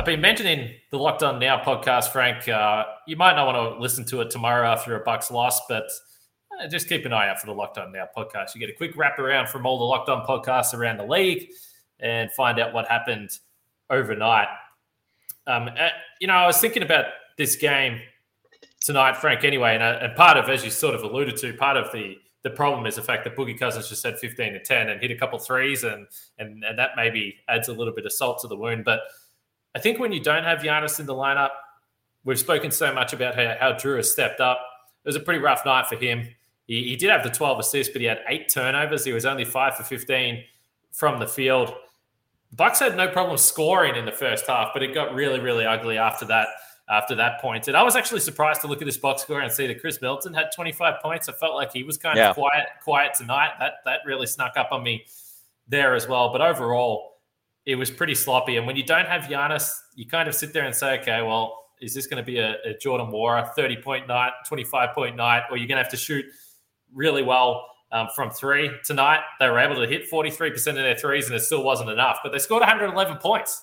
[0.00, 2.48] I've been mentioning the Locked On Now podcast, Frank.
[2.48, 5.90] Uh, you might not want to listen to it tomorrow after a Bucks loss, but
[6.58, 8.54] uh, just keep an eye out for the Locked On Now podcast.
[8.54, 11.50] You get a quick wrap around from all the Locked On podcasts around the league
[11.98, 13.28] and find out what happened
[13.90, 14.48] overnight.
[15.46, 17.04] Um, uh, you know, I was thinking about
[17.36, 18.00] this game
[18.80, 19.44] tonight, Frank.
[19.44, 22.16] Anyway, and, uh, and part of, as you sort of alluded to, part of the
[22.42, 25.10] the problem is the fact that Boogie Cousins just had 15 to 10 and hit
[25.10, 26.06] a couple threes, and
[26.38, 29.00] and and that maybe adds a little bit of salt to the wound, but
[29.74, 31.50] I think when you don't have Giannis in the lineup,
[32.24, 34.60] we've spoken so much about how, how Jrue has stepped up.
[35.04, 36.28] It was a pretty rough night for him.
[36.66, 39.04] He, he did have the 12 assists, but he had eight turnovers.
[39.04, 40.44] He was only five for 15
[40.92, 41.74] from the field.
[42.52, 45.98] Bucks had no problem scoring in the first half, but it got really, really ugly
[45.98, 46.48] after that.
[46.88, 49.52] After that point, and I was actually surprised to look at this box score and
[49.52, 51.28] see that Khris Middleton had 25 points.
[51.28, 52.30] I felt like he was kind yeah.
[52.30, 53.50] of quiet, quiet tonight.
[53.60, 55.06] That that really snuck up on me
[55.68, 56.32] there as well.
[56.32, 57.09] But overall,
[57.70, 58.56] it was pretty sloppy.
[58.56, 61.56] And when you don't have Giannis, you kind of sit there and say, okay, well,
[61.80, 65.44] is this going to be a, a Jordan Nwora 30 point night, 25 point night,
[65.50, 66.24] or you're going to have to shoot
[66.92, 69.20] really well um, from three tonight?
[69.38, 72.32] They were able to hit 43% of their threes and it still wasn't enough, but
[72.32, 73.62] they scored 111 points.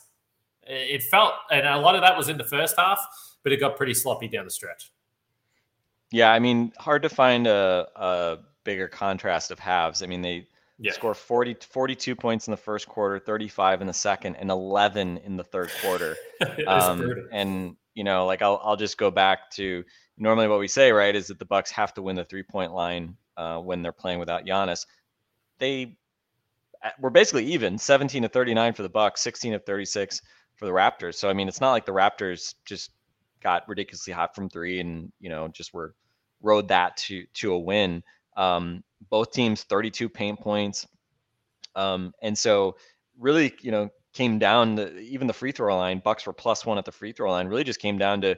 [0.64, 3.06] It felt, and a lot of that was in the first half,
[3.44, 4.92] but it got pretty sloppy down the stretch.
[6.12, 10.02] Yeah, I mean, hard to find a, a bigger contrast of halves.
[10.02, 10.48] I mean, they
[10.80, 10.92] Yeah.
[10.92, 15.38] score 40, 42 points in the first quarter, 35 in the second, and 11 in
[15.38, 16.16] the third quarter.
[16.68, 19.84] Um, and you know, like I'll I'll just go back to
[20.18, 22.74] normally what we say, right, is that the Bucks have to win the three point
[22.74, 24.86] line uh, when they're playing without Giannis.
[25.58, 25.98] They
[26.84, 30.22] uh, were basically even, 17 to 39 for the Bucks, 16 of 36
[30.58, 31.16] for the Raptors.
[31.16, 32.92] So I mean, it's not like the Raptors just
[33.42, 35.96] got ridiculously hot from three and you know just were
[36.42, 38.04] rode that to to a win.
[38.36, 40.88] Um, both teams 32 paint points,
[41.76, 42.76] um, and so
[43.20, 46.02] really, you know, came down to even the free throw line.
[46.04, 47.48] Bucks were plus one at the free throw line.
[47.48, 48.32] Really just came down to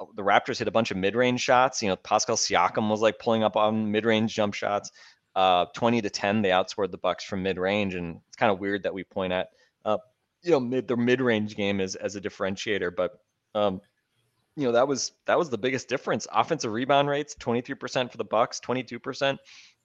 [0.00, 1.82] uh, the Raptors hit a bunch of mid-range shots.
[1.82, 4.90] You know, Pascal Siakam was like pulling up on mid-range jump shots.
[5.36, 8.82] Uh, 20 to 10, they outscored the Bucks from mid-range, and it's kind of weird
[8.82, 9.50] that we point at,
[9.84, 9.98] uh,
[10.42, 12.90] you know, mid their mid-range game as as a differentiator.
[12.96, 13.12] But
[13.54, 13.80] um,
[14.58, 16.26] you know, that was that was the biggest difference.
[16.32, 19.38] Offensive rebound rates, 23% for the Bucks, 22%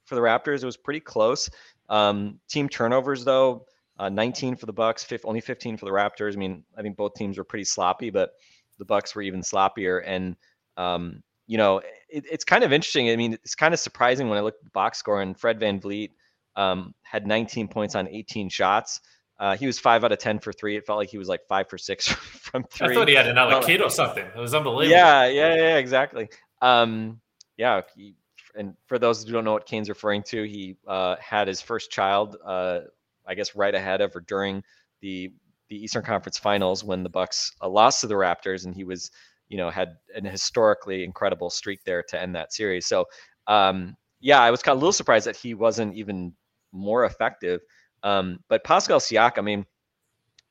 [0.05, 0.63] for the Raptors.
[0.63, 1.49] It was pretty close.
[1.89, 3.65] Um, team turnovers, though,
[3.99, 6.33] uh, 19 for the Bucks, only 15 for the Raptors.
[6.33, 8.31] I mean, I think both teams were pretty sloppy, but
[8.79, 10.01] the Bucks were even sloppier.
[10.03, 10.35] And
[10.75, 11.77] um, you know,
[12.09, 13.09] it, it's kind of interesting.
[13.09, 15.59] I mean, it's kind of surprising when I look at the box score and Fred
[15.59, 16.09] VanVleet
[16.55, 19.01] um, had 19 points on 18 shots.
[19.39, 20.77] Uh, he was five out of 10 for three.
[20.77, 22.91] It felt like he was like five for six from three.
[22.91, 24.25] I thought he had another Well, kid or something.
[24.25, 24.95] It was unbelievable.
[24.95, 26.29] Yeah, yeah, yeah, exactly.
[26.61, 27.19] Um,
[27.57, 28.15] yeah, he,
[28.55, 31.91] and for those who don't know what Kane's referring to, he uh, had his first
[31.91, 32.81] child, uh,
[33.25, 34.63] I guess, right ahead of or during
[35.01, 35.31] the
[35.69, 39.09] the Eastern Conference Finals when the Bucks uh, lost to the Raptors, and he was,
[39.47, 42.85] you know, had an historically incredible streak there to end that series.
[42.85, 43.05] So,
[43.47, 46.33] um, yeah, I was kind of a little surprised that he wasn't even
[46.73, 47.61] more effective.
[48.03, 49.65] Um, but Pascal Siakam, I mean,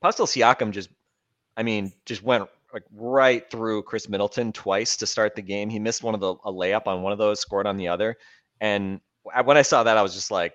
[0.00, 0.88] Pascal Siakam just,
[1.56, 5.68] I mean, just went like right through Khris Middleton twice to start the game.
[5.68, 8.16] He missed one of the a layup on one of those, scored on the other.
[8.60, 9.00] And
[9.44, 10.54] when I saw that, I was just like,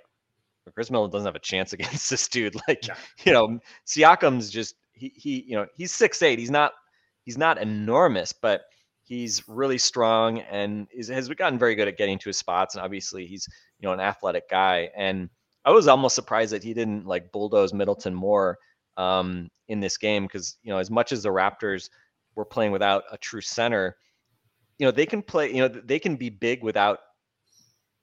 [0.73, 2.55] Khris Middleton doesn't have a chance against this dude.
[2.67, 2.95] Like, Yeah.
[3.23, 6.39] you know, Siakam's just he he you know he's six eight.
[6.39, 6.73] He's not
[7.23, 8.63] he's not enormous, but
[9.03, 12.75] he's really strong and is, has gotten very good at getting to his spots.
[12.75, 13.47] And obviously, he's
[13.79, 14.89] you know an athletic guy.
[14.97, 15.29] And
[15.67, 18.57] I was almost surprised that he didn't like bulldoze Middleton more
[18.95, 21.89] um, in this game because you know as much as the Raptors
[22.35, 23.97] were playing without a true center,
[24.79, 25.53] you know they can play.
[25.53, 26.99] You know they can be big without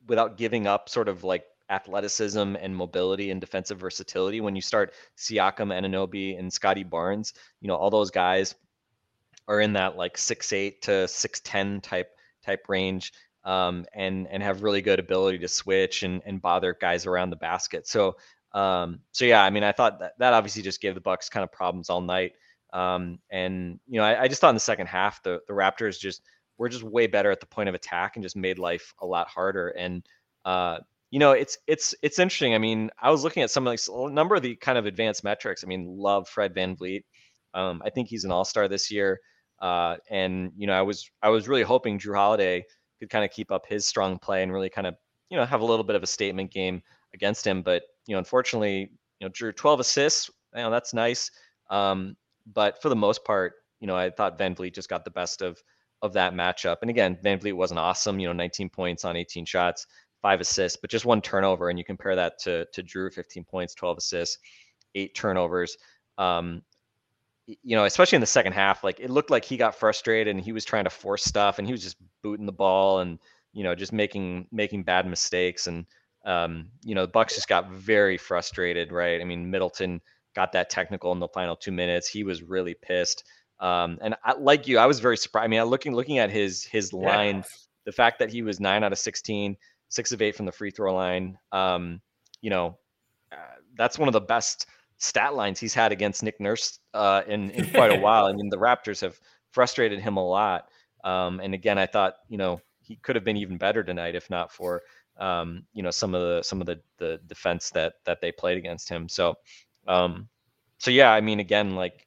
[0.06, 4.42] without giving up sort of like athleticism and mobility and defensive versatility.
[4.42, 8.54] When you start Siakam, Anunoby, and Scottie Barnes, you know all those guys
[9.48, 12.10] are in that like six eight to six ten type
[12.44, 13.14] type range.
[13.44, 17.36] Um, and and have really good ability to switch and and bother guys around the
[17.36, 17.86] basket.
[17.86, 18.16] So
[18.54, 21.44] um, so yeah, I mean, I thought that that obviously just gave the Bucks kind
[21.44, 22.32] of problems all night.
[22.72, 25.98] Um, and you know, I, I just thought in the second half the the Raptors
[25.98, 26.22] just
[26.56, 29.28] were just way better at the point of attack and just made life a lot
[29.28, 29.68] harder.
[29.70, 30.06] And
[30.44, 30.78] uh,
[31.10, 32.54] you know, it's it's it's interesting.
[32.54, 34.86] I mean, I was looking at some of like a number of the kind of
[34.86, 35.64] advanced metrics.
[35.64, 37.02] I mean, love Fred VanVleet.
[37.54, 39.20] Um, I think he's an All Star this year.
[39.60, 42.64] Uh, and you know, I was I was really hoping Jrue Holiday
[42.98, 44.94] could kind of keep up his strong play and really kind of
[45.30, 46.82] you know have a little bit of a statement game
[47.14, 47.62] against him.
[47.62, 50.30] But you know, unfortunately, you know, Jrue 12 assists.
[50.54, 51.30] You know, that's nice.
[51.70, 52.16] Um,
[52.52, 55.62] but for the most part, you know, I thought VanVleet just got the best of
[56.02, 56.76] of that matchup.
[56.82, 58.20] And again, VanVleet wasn't awesome.
[58.20, 59.86] You know, 19 points on 18 shots,
[60.20, 61.70] five assists, but just one turnover.
[61.70, 64.38] And you compare that to to Jrue, 15 points, 12 assists,
[64.94, 65.76] eight turnovers.
[66.18, 66.62] Um,
[67.46, 70.44] you know, especially in the second half, like it looked like he got frustrated and
[70.44, 73.18] he was trying to force stuff and he was just booting the ball and
[73.52, 75.86] you know just making making bad mistakes and
[76.24, 79.20] um, you know the Bucks just got very frustrated, right?
[79.20, 80.00] I mean, Middleton
[80.34, 82.08] got that technical in the final two minutes.
[82.08, 83.24] He was really pissed.
[83.60, 85.44] Um, and I, like you, I was very surprised.
[85.44, 87.44] I mean, I looking looking at his his line,
[87.84, 89.56] the fact that he was nine out of 16,
[89.88, 91.38] six of eight from the free throw line.
[91.52, 92.00] Um,
[92.40, 92.78] you know,
[93.30, 93.36] uh,
[93.76, 94.66] that's one of the best
[94.98, 98.26] stat lines he's had against Nick Nurse uh, in in quite a while.
[98.26, 99.18] I mean, the Raptors have
[99.50, 100.68] frustrated him a lot.
[101.04, 104.28] Um, and again, I thought you know he could have been even better tonight if
[104.30, 104.82] not for
[105.18, 108.58] um, you know some of the some of the the defense that that they played
[108.58, 109.08] against him.
[109.08, 109.34] So
[109.86, 110.28] um,
[110.78, 112.06] so yeah, I mean, again, like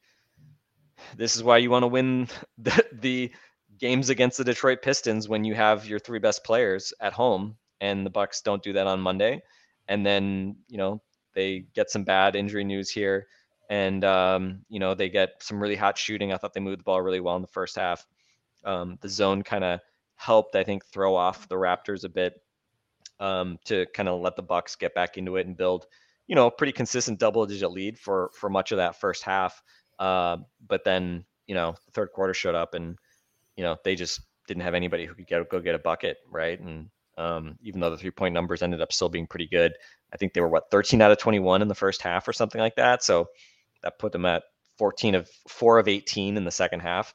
[1.15, 3.31] this is why you want to win the, the
[3.77, 8.05] games against the Detroit Pistons when you have your three best players at home, and
[8.05, 9.41] the Bucks don't do that on Monday,
[9.87, 11.01] and then you know
[11.37, 13.27] they get some bad injury news here,
[13.69, 16.33] and um, you know they get some really hot shooting.
[16.33, 18.05] I thought they moved the ball really well in the first half.
[18.65, 19.79] Um, the zone kind of
[20.15, 22.41] helped, I think, throw off the Raptors a bit
[23.19, 25.85] um, to kind of let the Bucks get back into it and build,
[26.25, 29.61] you know, a pretty consistent double-digit lead for for much of that first half.
[29.99, 32.97] Uh, but then, you know, the third quarter showed up, and
[33.55, 36.59] you know they just didn't have anybody who could get, go get a bucket, right?
[36.59, 39.73] And Um, even though the three point numbers ended up still being pretty good,
[40.13, 42.61] I think they were what 13 out of 21 in the first half or something
[42.61, 43.03] like that.
[43.03, 43.29] So
[43.83, 44.43] that put them at
[44.77, 47.13] 14 of four of 18 in the second half.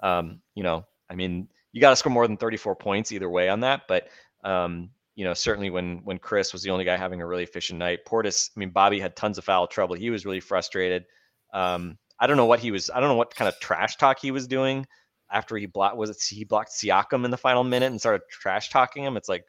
[0.00, 3.48] Um, you know, I mean, you got to score more than 34 points either way
[3.48, 4.08] on that, but
[4.44, 7.78] um, you know, certainly when when Khris was the only guy having a really efficient
[7.78, 9.94] night, Portis, I mean, Bobby had tons of foul trouble.
[9.94, 11.04] He was really frustrated.
[11.52, 12.90] Um, I don't know what he was.
[12.90, 14.86] I don't know what kind of trash talk he was doing
[15.30, 15.96] after he blocked.
[15.96, 19.16] Was it he blocked Siakam in the final minute and started trash talking him?
[19.16, 19.44] It's like,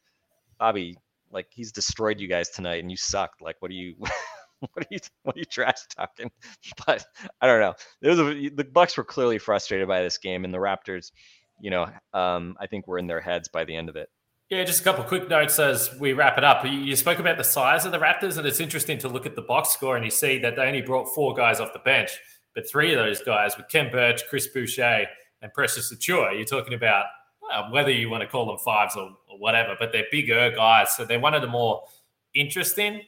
[0.59, 0.97] Bobby,
[1.31, 3.41] like he's destroyed you guys tonight and you sucked.
[3.41, 3.95] Like, what are you?
[4.59, 4.99] what are you?
[5.23, 6.31] What are you trash talking?
[6.85, 7.05] But
[7.41, 7.73] I don't know.
[8.01, 11.11] Was a, the Bucks were clearly frustrated by this game, and the Raptors,
[11.59, 14.09] you know, um, I think were in their heads by the end of it.
[14.49, 16.63] Yeah, just a couple quick notes as we wrap it up.
[16.65, 19.41] You spoke about the size of the Raptors, and it's interesting to look at the
[19.41, 22.11] box score and you see that they only brought four guys off the bench,
[22.53, 25.07] but three of those guys were Khem Birch, Chris Boucher,
[25.41, 26.35] and Precious Achiuwa.
[26.35, 27.05] You're talking about
[27.51, 30.95] uh, whether you want to call them fives or, or, whatever, but they're bigger guys,
[30.95, 31.83] so they're one of the more
[32.33, 33.01] interesting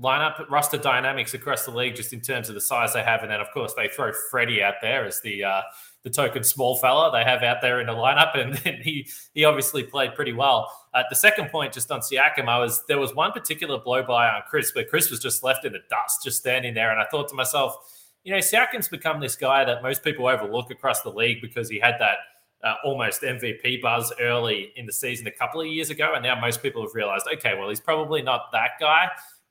[0.00, 3.30] lineup roster dynamics across the league, just in terms of the size they have, and
[3.30, 5.62] then of course they throw Freddie out there as the uh,
[6.02, 9.44] the token small fella they have out there in the lineup, and, and he he
[9.44, 10.70] obviously played pretty well.
[10.92, 14.28] Uh, the second point, just on Siakam, I was there was one particular blow by
[14.28, 17.06] on Khris where Khris was just left in the dust, just standing there, and I
[17.10, 17.76] thought to myself,
[18.24, 21.78] you know, Siakam's become this guy that most people overlook across the league because he
[21.78, 22.16] had that.
[22.62, 26.40] Uh, almost MVP buzz early in the season a couple of years ago, and now
[26.40, 29.06] most people have realized, okay, well, he's probably not that guy,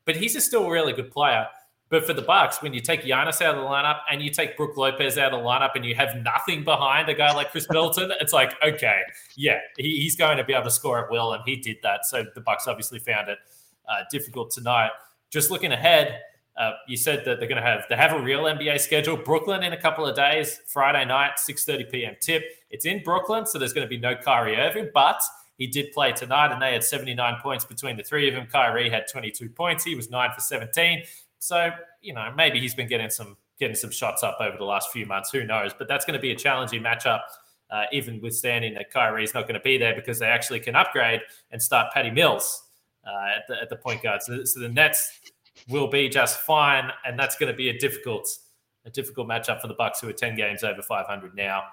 [0.05, 1.45] but he's a still really good player.
[1.93, 4.57] But for the Bucks, when you take Giannis out of the lineup and you take
[4.57, 7.69] Brook Lopez out of the lineup and you have nothing behind a guy like Khris
[7.69, 9.01] Middleton, it's like, okay,
[9.35, 12.07] yeah, he, he's going to be able to score at will, and he did that.
[12.07, 13.37] So the Bucks obviously found it
[13.87, 14.89] uh, difficult tonight.
[15.29, 16.19] Just looking ahead,
[16.55, 19.17] uh, you said that they're going to have they have a real NBA schedule.
[19.17, 22.15] Brooklyn in a couple of days, Friday night, 6:30 p.m.
[22.21, 22.43] tip.
[22.69, 25.21] It's in Brooklyn, so there's going to be no Kyrie Irving, but
[25.57, 28.47] he did play tonight, and they had 79 points between the three of them.
[28.51, 29.83] Kyrie had 22 points.
[29.83, 31.03] He was nine for 17.
[31.39, 34.91] So you know maybe he's been getting some getting some shots up over the last
[34.91, 35.31] few months.
[35.31, 35.71] Who knows?
[35.73, 37.21] But that's going to be a challenging matchup.
[37.71, 41.21] Uh, even withstanding that Kyrie's not going to be there because they actually can upgrade
[41.49, 42.61] and start Patty Mills
[43.03, 44.21] uh, at, the, at the point guard.
[44.21, 45.09] So, so the Nets
[45.69, 48.27] will be just fine, and that's going to be a difficult
[48.85, 51.63] a difficult matchup for the Bucks, who are ten games over 500 now.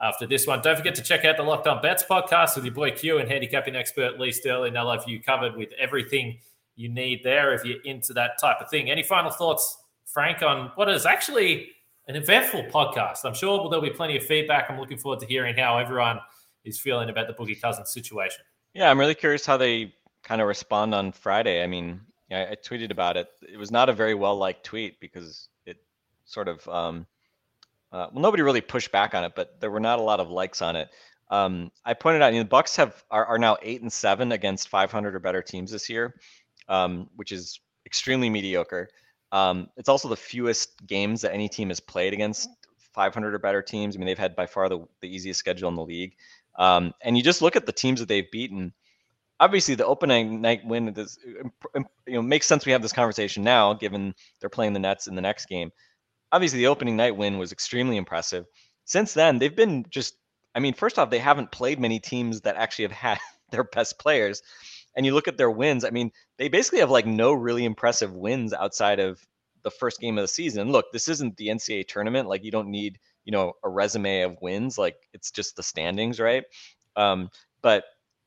[0.00, 2.74] After this one, don't forget to check out the Locked On Bets podcast with your
[2.74, 4.72] boy Q and handicapping expert Lee Sterling.
[4.72, 6.38] They'll have you covered with everything
[6.74, 8.90] you need there if you're into that type of thing.
[8.90, 11.68] Any final thoughts, Frank, on what is actually
[12.08, 13.24] an eventful podcast?
[13.24, 14.68] I'm sure there'll be plenty of feedback.
[14.68, 16.18] I'm looking forward to hearing how everyone
[16.64, 18.42] is feeling about the Boogie Cousins situation.
[18.74, 21.62] Yeah, I'm really curious how they kind of respond on Friday.
[21.62, 23.28] I mean, I, I tweeted about it.
[23.42, 25.78] It was not a very well liked tweet because it
[26.24, 27.06] sort of, um,
[27.92, 30.30] uh, well, nobody really pushed back on it, but there were not a lot of
[30.30, 30.88] likes on it.
[31.30, 34.32] Um, I pointed out, you know, the Bucks have are, are now eight and seven
[34.32, 36.14] against 500 or better teams this year
[36.68, 38.88] um, which is extremely mediocre.
[39.32, 42.48] Um, it's also the fewest games that any team has played against
[42.94, 43.96] 500 or better teams.
[43.96, 46.14] I mean, they've had by far the, the easiest schedule in the league.
[46.56, 48.72] Um, and you just look at the teams that they've beaten.
[49.40, 52.64] Obviously, the opening night win this, you know, makes sense.
[52.64, 55.70] We have this conversation now, given they're playing the Nets in the next game.
[56.32, 58.46] Obviously, the opening night win was extremely impressive.
[58.84, 60.16] Since then, they've been just.
[60.54, 63.18] I mean, first off, they haven't played many teams that actually have had
[63.50, 64.42] their best players
[64.96, 68.12] and you look at their wins, I mean, they basically have like no really impressive
[68.12, 69.20] wins outside of
[69.62, 70.70] the first game of the season.
[70.70, 72.28] look, this isn't the NCAA tournament.
[72.28, 74.78] Like you don't need, you know, a resume of wins.
[74.78, 76.44] Like it's just the standings, right?
[76.96, 77.30] Um,
[77.62, 77.84] but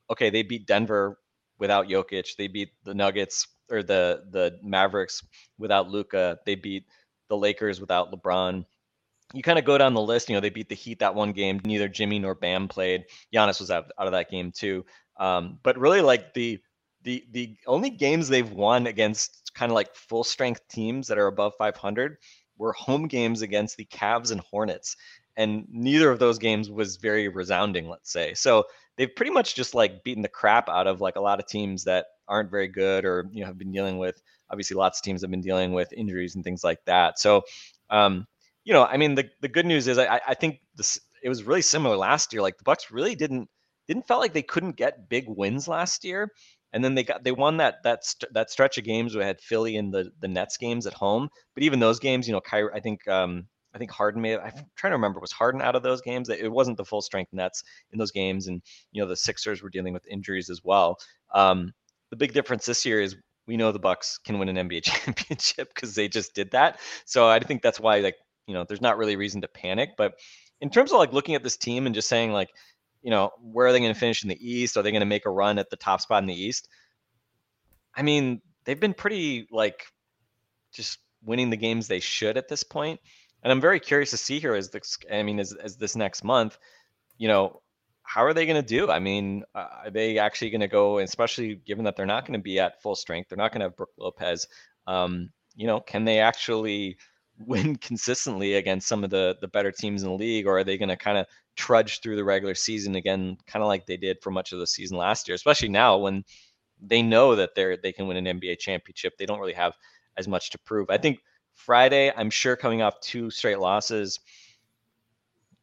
[0.10, 1.18] okay, they beat Denver
[1.60, 2.36] without Jokic.
[2.36, 5.26] They beat the Nuggets or the the Mavericks
[5.58, 6.40] without Luka.
[6.46, 6.86] They beat
[7.30, 8.66] the Lakers without LeBron.
[9.34, 10.30] You kind of go down the list.
[10.30, 11.60] You know, they beat the Heat that one game.
[11.66, 13.06] Neither Jimmy nor Bam played.
[13.34, 14.86] Giannis was out, out of that game too.
[15.20, 16.60] Um, but really, like the
[17.04, 21.28] the the only games they've won against kind of like full strength teams that are
[21.28, 22.18] above 500
[22.58, 24.96] were home games against the Cavs and Hornets,
[25.36, 27.90] and neither of those games was very resounding.
[27.90, 28.66] Let's say so
[28.98, 31.84] they've pretty much just like beaten the crap out of like a lot of teams
[31.86, 35.22] that aren't very good or you know have been dealing with obviously lots of teams
[35.22, 37.20] have been dealing with injuries and things like that.
[37.20, 37.44] So
[37.90, 38.26] um,
[38.64, 41.44] you know, I mean the the good news is I I think this it was
[41.44, 42.42] really similar last year.
[42.42, 43.50] Like the Bucks really didn't
[43.88, 46.32] didn't felt like they couldn't get big wins last year.
[46.74, 48.02] And then they got they won that that
[48.32, 51.30] that stretch of games we had Philly and the the Nets games at home.
[51.56, 53.48] But even those games, you know, Kyrie, I think um,
[53.78, 54.40] I think Harden made.
[54.40, 56.30] I'm trying to remember was Harden out of those games.
[56.30, 58.60] It wasn't the full strength Nets in those games, and
[58.92, 60.98] you know the Sixers were dealing with injuries as well.
[61.32, 61.74] Um,
[62.10, 63.16] the big difference this year is
[63.46, 66.80] we know the Bucks can win an NBA championship because they just did that.
[67.06, 68.16] So I think that's why like
[68.48, 69.92] you know there's not really reason to panic.
[69.96, 70.16] But
[70.60, 72.50] in terms of like looking at this team and just saying like
[73.04, 74.76] you know, where are they going to finish in the East?
[74.76, 76.68] Are they going to make a run at the top spot in the East?
[77.96, 79.86] I mean, they've been pretty like
[80.74, 83.00] just winning the games they should at this point.
[83.48, 86.22] And I'm very curious to see here as this, I mean, as, as this next
[86.22, 86.58] month,
[87.18, 87.62] you know,
[88.04, 88.92] how are they going to do?
[88.92, 92.38] I mean, uh, are they actually going to go, especially given that they're not going
[92.38, 93.30] to be at full strength?
[93.30, 94.50] They're not going to have Brook Lopez.
[94.86, 96.98] Um, you know, can they actually
[97.40, 100.78] win consistently against some of the the better teams in the league, or are they
[100.78, 101.26] going to kind of
[101.56, 104.68] trudge through the regular season again, kind of like they did for much of the
[104.68, 105.36] season last year?
[105.36, 106.26] Especially now when
[106.82, 109.74] they know that they're they can win an NBA championship, they don't really have
[110.18, 110.90] as much to prove.
[110.90, 111.20] I think
[111.58, 114.20] Friday, I'm sure coming off two straight losses,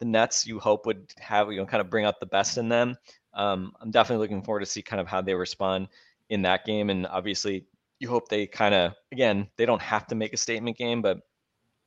[0.00, 2.68] the Nets you hope would have you know kind of bring out the best in
[2.68, 2.96] them.
[3.32, 5.88] Um, I'm definitely looking forward to see kind of how they respond
[6.28, 7.64] in that game, and obviously
[8.00, 11.20] you hope they kind of again they don't have to make a statement game, but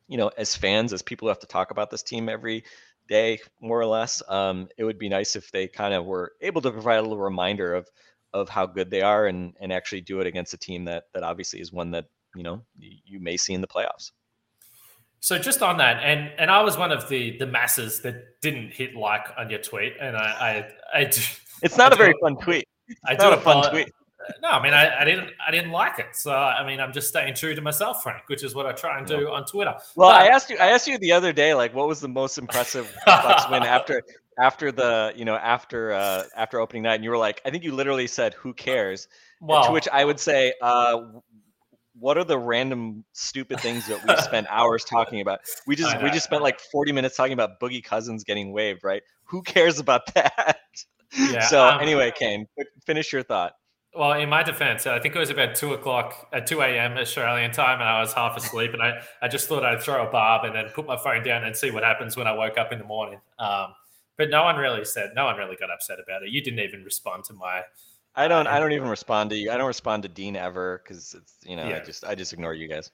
[0.07, 2.63] you know as fans as people who have to talk about this team every
[3.07, 6.61] day more or less, um, it would be nice if they kind of were able
[6.61, 7.89] to provide a little reminder of
[8.33, 11.23] of how good they are and and actually do it against a team that that
[11.23, 12.05] obviously is one that
[12.37, 14.11] you know you may see in the playoffs.
[15.19, 18.71] So just on that, and and I was one of the the masses that didn't
[18.71, 21.21] hit like on your tweet, and I I, I do,
[21.63, 22.67] it's not I a very fun tweet.
[22.87, 23.91] It's I do a fun tweet.
[24.41, 26.13] No, I mean I, I, didn't I didn't like it.
[26.13, 28.97] So I mean I'm just staying true to myself, Frank, which is what I try
[28.97, 29.73] and do on Twitter.
[29.95, 32.09] Well, but, I asked you I asked you the other day, like what was the
[32.09, 34.03] most impressive Bucks win after
[34.37, 37.63] after the you know after uh after opening night, and you were like, I think
[37.63, 39.07] you literally said, "Who cares?"
[39.41, 41.01] Well, to which I would say, uh,
[41.99, 45.41] what are the random stupid things that we spent hours talking about?
[45.65, 49.01] We just we just spent like 40 minutes talking about Boogie Cousins getting waived, right?
[49.25, 50.59] Who cares about that?
[51.17, 52.47] Yeah, so um, anyway, Kane,
[52.85, 53.53] finish your thought.
[53.95, 56.97] Well, in my defense, I think it was about two o'clock at two a.m.
[56.97, 60.11] Australian time, and I was half asleep, and I, I just thought I'd throw a
[60.11, 62.71] barb and then put my phone down and see what happens when I woke up
[62.71, 63.19] in the morning.
[63.39, 63.73] Um,
[64.17, 66.29] but no one really said, no one really got upset about it.
[66.29, 67.61] You didn't even respond to my
[68.17, 68.47] I don't.
[68.47, 69.51] I don't even respond to you.
[69.51, 71.67] I don't respond to Dean ever because it's you know.
[71.67, 71.77] Yeah.
[71.77, 72.91] I just I just ignore you guys.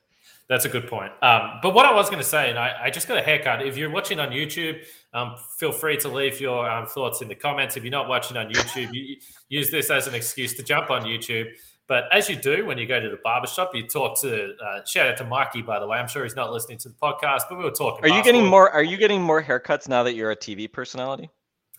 [0.49, 1.11] That's a good point.
[1.21, 3.65] Um, but what I was going to say, and I, I, just got a haircut.
[3.65, 7.36] If you're watching on YouTube, um, feel free to leave your um, thoughts in the
[7.36, 7.78] comments.
[7.78, 9.15] If you're not watching on YouTube, you,
[9.47, 11.47] use this as an excuse to jump on YouTube.
[11.88, 15.07] But as you do when you go to the barbershop, you talk to uh, shout
[15.07, 15.97] out to Mikey, by the way.
[15.97, 18.03] I'm sure he's not listening to the podcast, but we were talking.
[18.03, 18.69] Are you getting more?
[18.69, 21.30] Are you getting more haircuts now that you're a TV personality?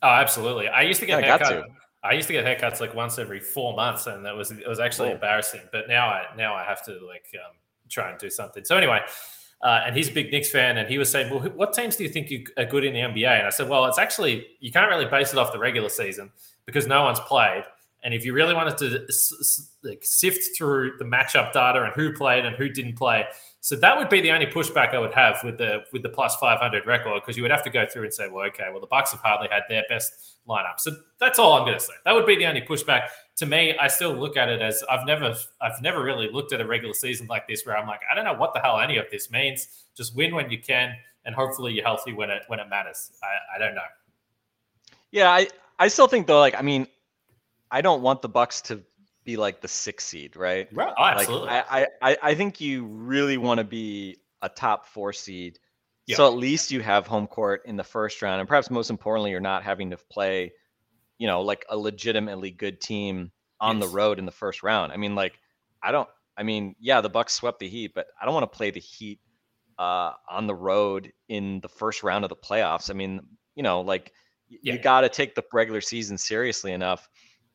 [0.03, 0.68] Oh, absolutely.
[0.68, 1.66] I used to get yeah, haircut.
[2.05, 4.78] I used to get haircuts like once every four months, and that was it was
[4.78, 5.62] actually embarrassing.
[5.72, 7.57] But now I now I have to like um,
[7.88, 8.64] try and do something.
[8.64, 9.00] So anyway,
[9.62, 12.05] uh, and he's a big Knicks fan, and he was saying, "Well, what teams do
[12.05, 14.70] you think you are good in the NBA?" And I said, "Well, it's actually you
[14.70, 16.30] can't really base it off the regular season
[16.66, 17.64] because no one's played.
[18.02, 19.07] And if you really wanted to
[19.82, 23.24] like sift through the matchup data and who played and who didn't play,
[23.64, 26.36] so that would be the only pushback I would have with the with the plus
[26.36, 28.86] 500 record because you would have to go through and say, well, okay, well the
[28.86, 30.78] Bucks have hardly had their best lineup.
[30.78, 31.94] So that's all I'm going to say.
[32.04, 33.08] That would be the only pushback.
[33.36, 36.60] To me, I still look at it as I've never I've never really looked at
[36.60, 38.98] a regular season like this where I'm like, I don't know what the hell any
[38.98, 39.86] of this means.
[39.96, 40.94] Just win when you can,
[41.24, 43.12] and hopefully you're healthy when it when it matters.
[43.22, 43.80] I, I don't know.
[45.10, 45.48] Yeah, I
[45.78, 46.86] I still think though, like I mean,
[47.70, 48.82] I don't want the Bucks to
[49.24, 50.68] be like the sixth seed, right?
[50.72, 50.92] Right.
[50.96, 51.48] Oh, absolutely.
[51.48, 55.58] Like, I, I, I think you really want to be a top four seed.
[56.06, 56.16] Yep.
[56.16, 58.40] So at least you have home court in the first round.
[58.40, 60.52] And perhaps most importantly, you're not having to play,
[61.16, 63.86] you know, like a legitimately good team on yes.
[63.86, 64.92] the road in the first round.
[64.92, 65.38] I mean, like,
[65.82, 68.56] I don't, I mean, yeah, the Bucks swept the Heat, but I don't want to
[68.56, 69.20] play the Heat
[69.78, 72.90] uh, on the road in the first round of the playoffs.
[72.90, 73.20] I mean,
[73.54, 74.12] you know, like,
[74.48, 74.74] yeah.
[74.74, 77.08] you got to take the regular season seriously enough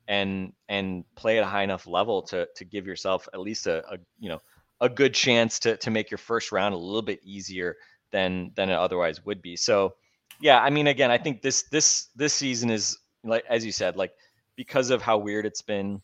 [0.10, 3.88] and and play at a high enough level to to give yourself at least a,
[3.94, 4.42] a you know
[4.82, 7.78] a good chance to to make your first round a little bit easier
[8.12, 9.56] than than it otherwise would be.
[9.56, 9.94] So
[10.42, 13.96] yeah, I mean again, I think this this this season is like as you said,
[13.96, 14.12] like
[14.56, 16.02] because of how weird it's been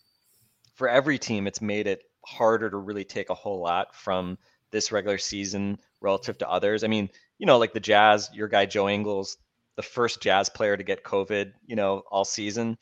[0.75, 4.37] for every team, it's made it harder to really take a whole lot from
[4.71, 6.83] this regular season relative to others.
[6.83, 9.37] I mean, you know, like the Jazz, your guy Joe Ingles,
[9.77, 12.77] the first Jazz player to get COVID, you know, all season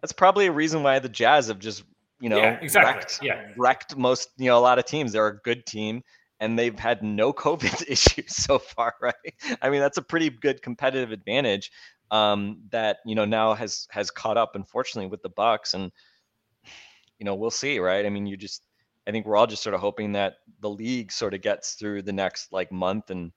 [0.00, 1.84] that's probably a reason why the Jazz have just
[2.20, 2.94] you know yeah, exactly.
[2.94, 3.52] wrecked, yeah.
[3.56, 5.12] wrecked most you know a lot of teams.
[5.12, 6.02] They're a good team
[6.40, 9.14] and they've had no COVID issues so far, right?
[9.62, 11.70] I mean that's a pretty good competitive advantage
[12.10, 15.92] um, that you know now has has caught up unfortunately with the Bucks and
[17.18, 18.04] you know we'll see, right?
[18.04, 18.62] I mean you just
[19.06, 22.02] I think we're all just sort of hoping that the league sort of gets through
[22.02, 23.32] the next like month and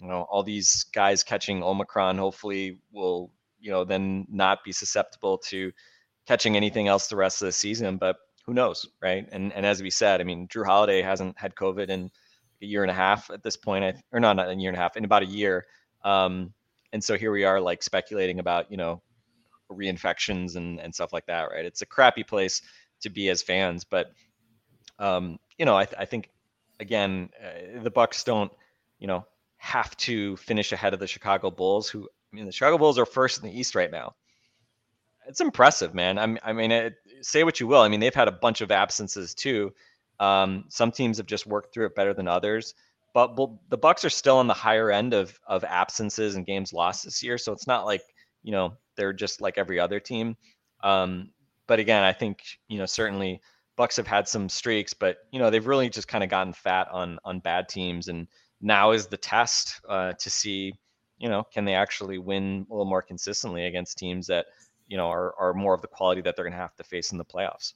[0.00, 5.38] you know all these guys catching Omicron hopefully will you know then not be susceptible
[5.38, 5.72] to
[6.26, 8.16] catching anything else the rest of the season, but
[8.46, 9.28] who knows, right?
[9.32, 12.10] And and as we said, I mean, Jrue Holiday hasn't had COVID in
[12.60, 14.80] a year and a half at this point, or not, not a year and a
[14.80, 15.66] half, in about a year.
[16.04, 16.52] Um,
[16.92, 19.02] and so here we are, like speculating about, you know,
[19.70, 21.64] reinfections and and stuff like that, right?
[21.64, 22.62] It's a crappy place
[23.02, 24.12] to be as fans, but
[24.98, 26.30] um, you know, I, th- I think
[26.80, 28.52] again, uh, the Bucks don't,
[28.98, 32.78] you know, have to finish ahead of the Chicago Bulls, who I mean, the Chicago
[32.78, 34.14] Bulls are first in the East right now.
[35.32, 36.18] It's impressive, man.
[36.18, 37.80] I'm, I mean, it, say what you will.
[37.80, 39.72] I mean, they've had a bunch of absences too.
[40.20, 42.74] Um, some teams have just worked through it better than others,
[43.14, 43.34] but
[43.70, 47.22] the Bucks are still on the higher end of of absences and games lost this
[47.22, 47.38] year.
[47.38, 48.02] So it's not like
[48.42, 50.36] you know they're just like every other team.
[50.82, 51.30] Um,
[51.66, 53.40] but again, I think you know certainly
[53.78, 56.88] Bucks have had some streaks, but you know they've really just kind of gotten fat
[56.92, 58.28] on on bad teams, and
[58.60, 60.74] now is the test uh, to see
[61.16, 64.44] you know can they actually win a little more consistently against teams that
[64.92, 67.12] you know are are more of the quality that they're going to have to face
[67.12, 67.72] in the playoffs.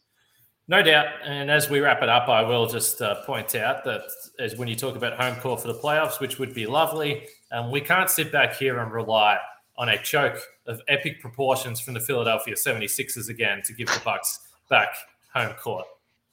[0.68, 1.06] No doubt.
[1.24, 4.02] And as we wrap it up, I will just uh, point out that
[4.38, 7.70] as when you talk about home court for the playoffs, which would be lovely, um,
[7.70, 9.38] we can't sit back here and rely
[9.78, 14.40] on a choke of epic proportions from the Philadelphia 76ers again to give the Bucks
[14.68, 14.88] back
[15.32, 15.86] home court.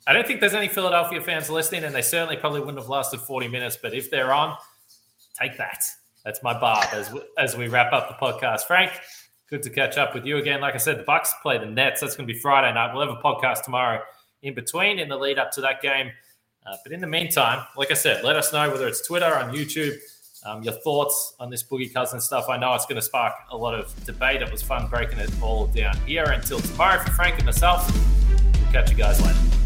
[0.06, 3.22] I don't think there's any Philadelphia fans listening, and they certainly probably wouldn't have lasted
[3.22, 3.78] 40 minutes.
[3.82, 4.58] But if they're on,
[5.40, 5.82] take that.
[6.26, 8.62] That's my bar as as we wrap up the podcast.
[8.62, 8.92] Frank,
[9.54, 10.62] good to catch up with you again.
[10.62, 12.02] Like I said, the Bucks play the Nets.
[12.02, 12.92] That's going to be Friday night.
[12.92, 14.02] We'll have a podcast tomorrow
[14.42, 16.10] in between in the lead up to that game.
[16.66, 19.54] Uh, but in the meantime, like I said, let us know whether it's Twitter on
[19.54, 19.96] YouTube,
[20.44, 22.50] um, your thoughts on this Boogie Cousin stuff.
[22.50, 24.42] I know it's going to spark a lot of debate.
[24.42, 26.24] It was fun breaking it all down here.
[26.24, 27.88] Until tomorrow, for Frank and myself,
[28.60, 29.63] we'll catch you guys later.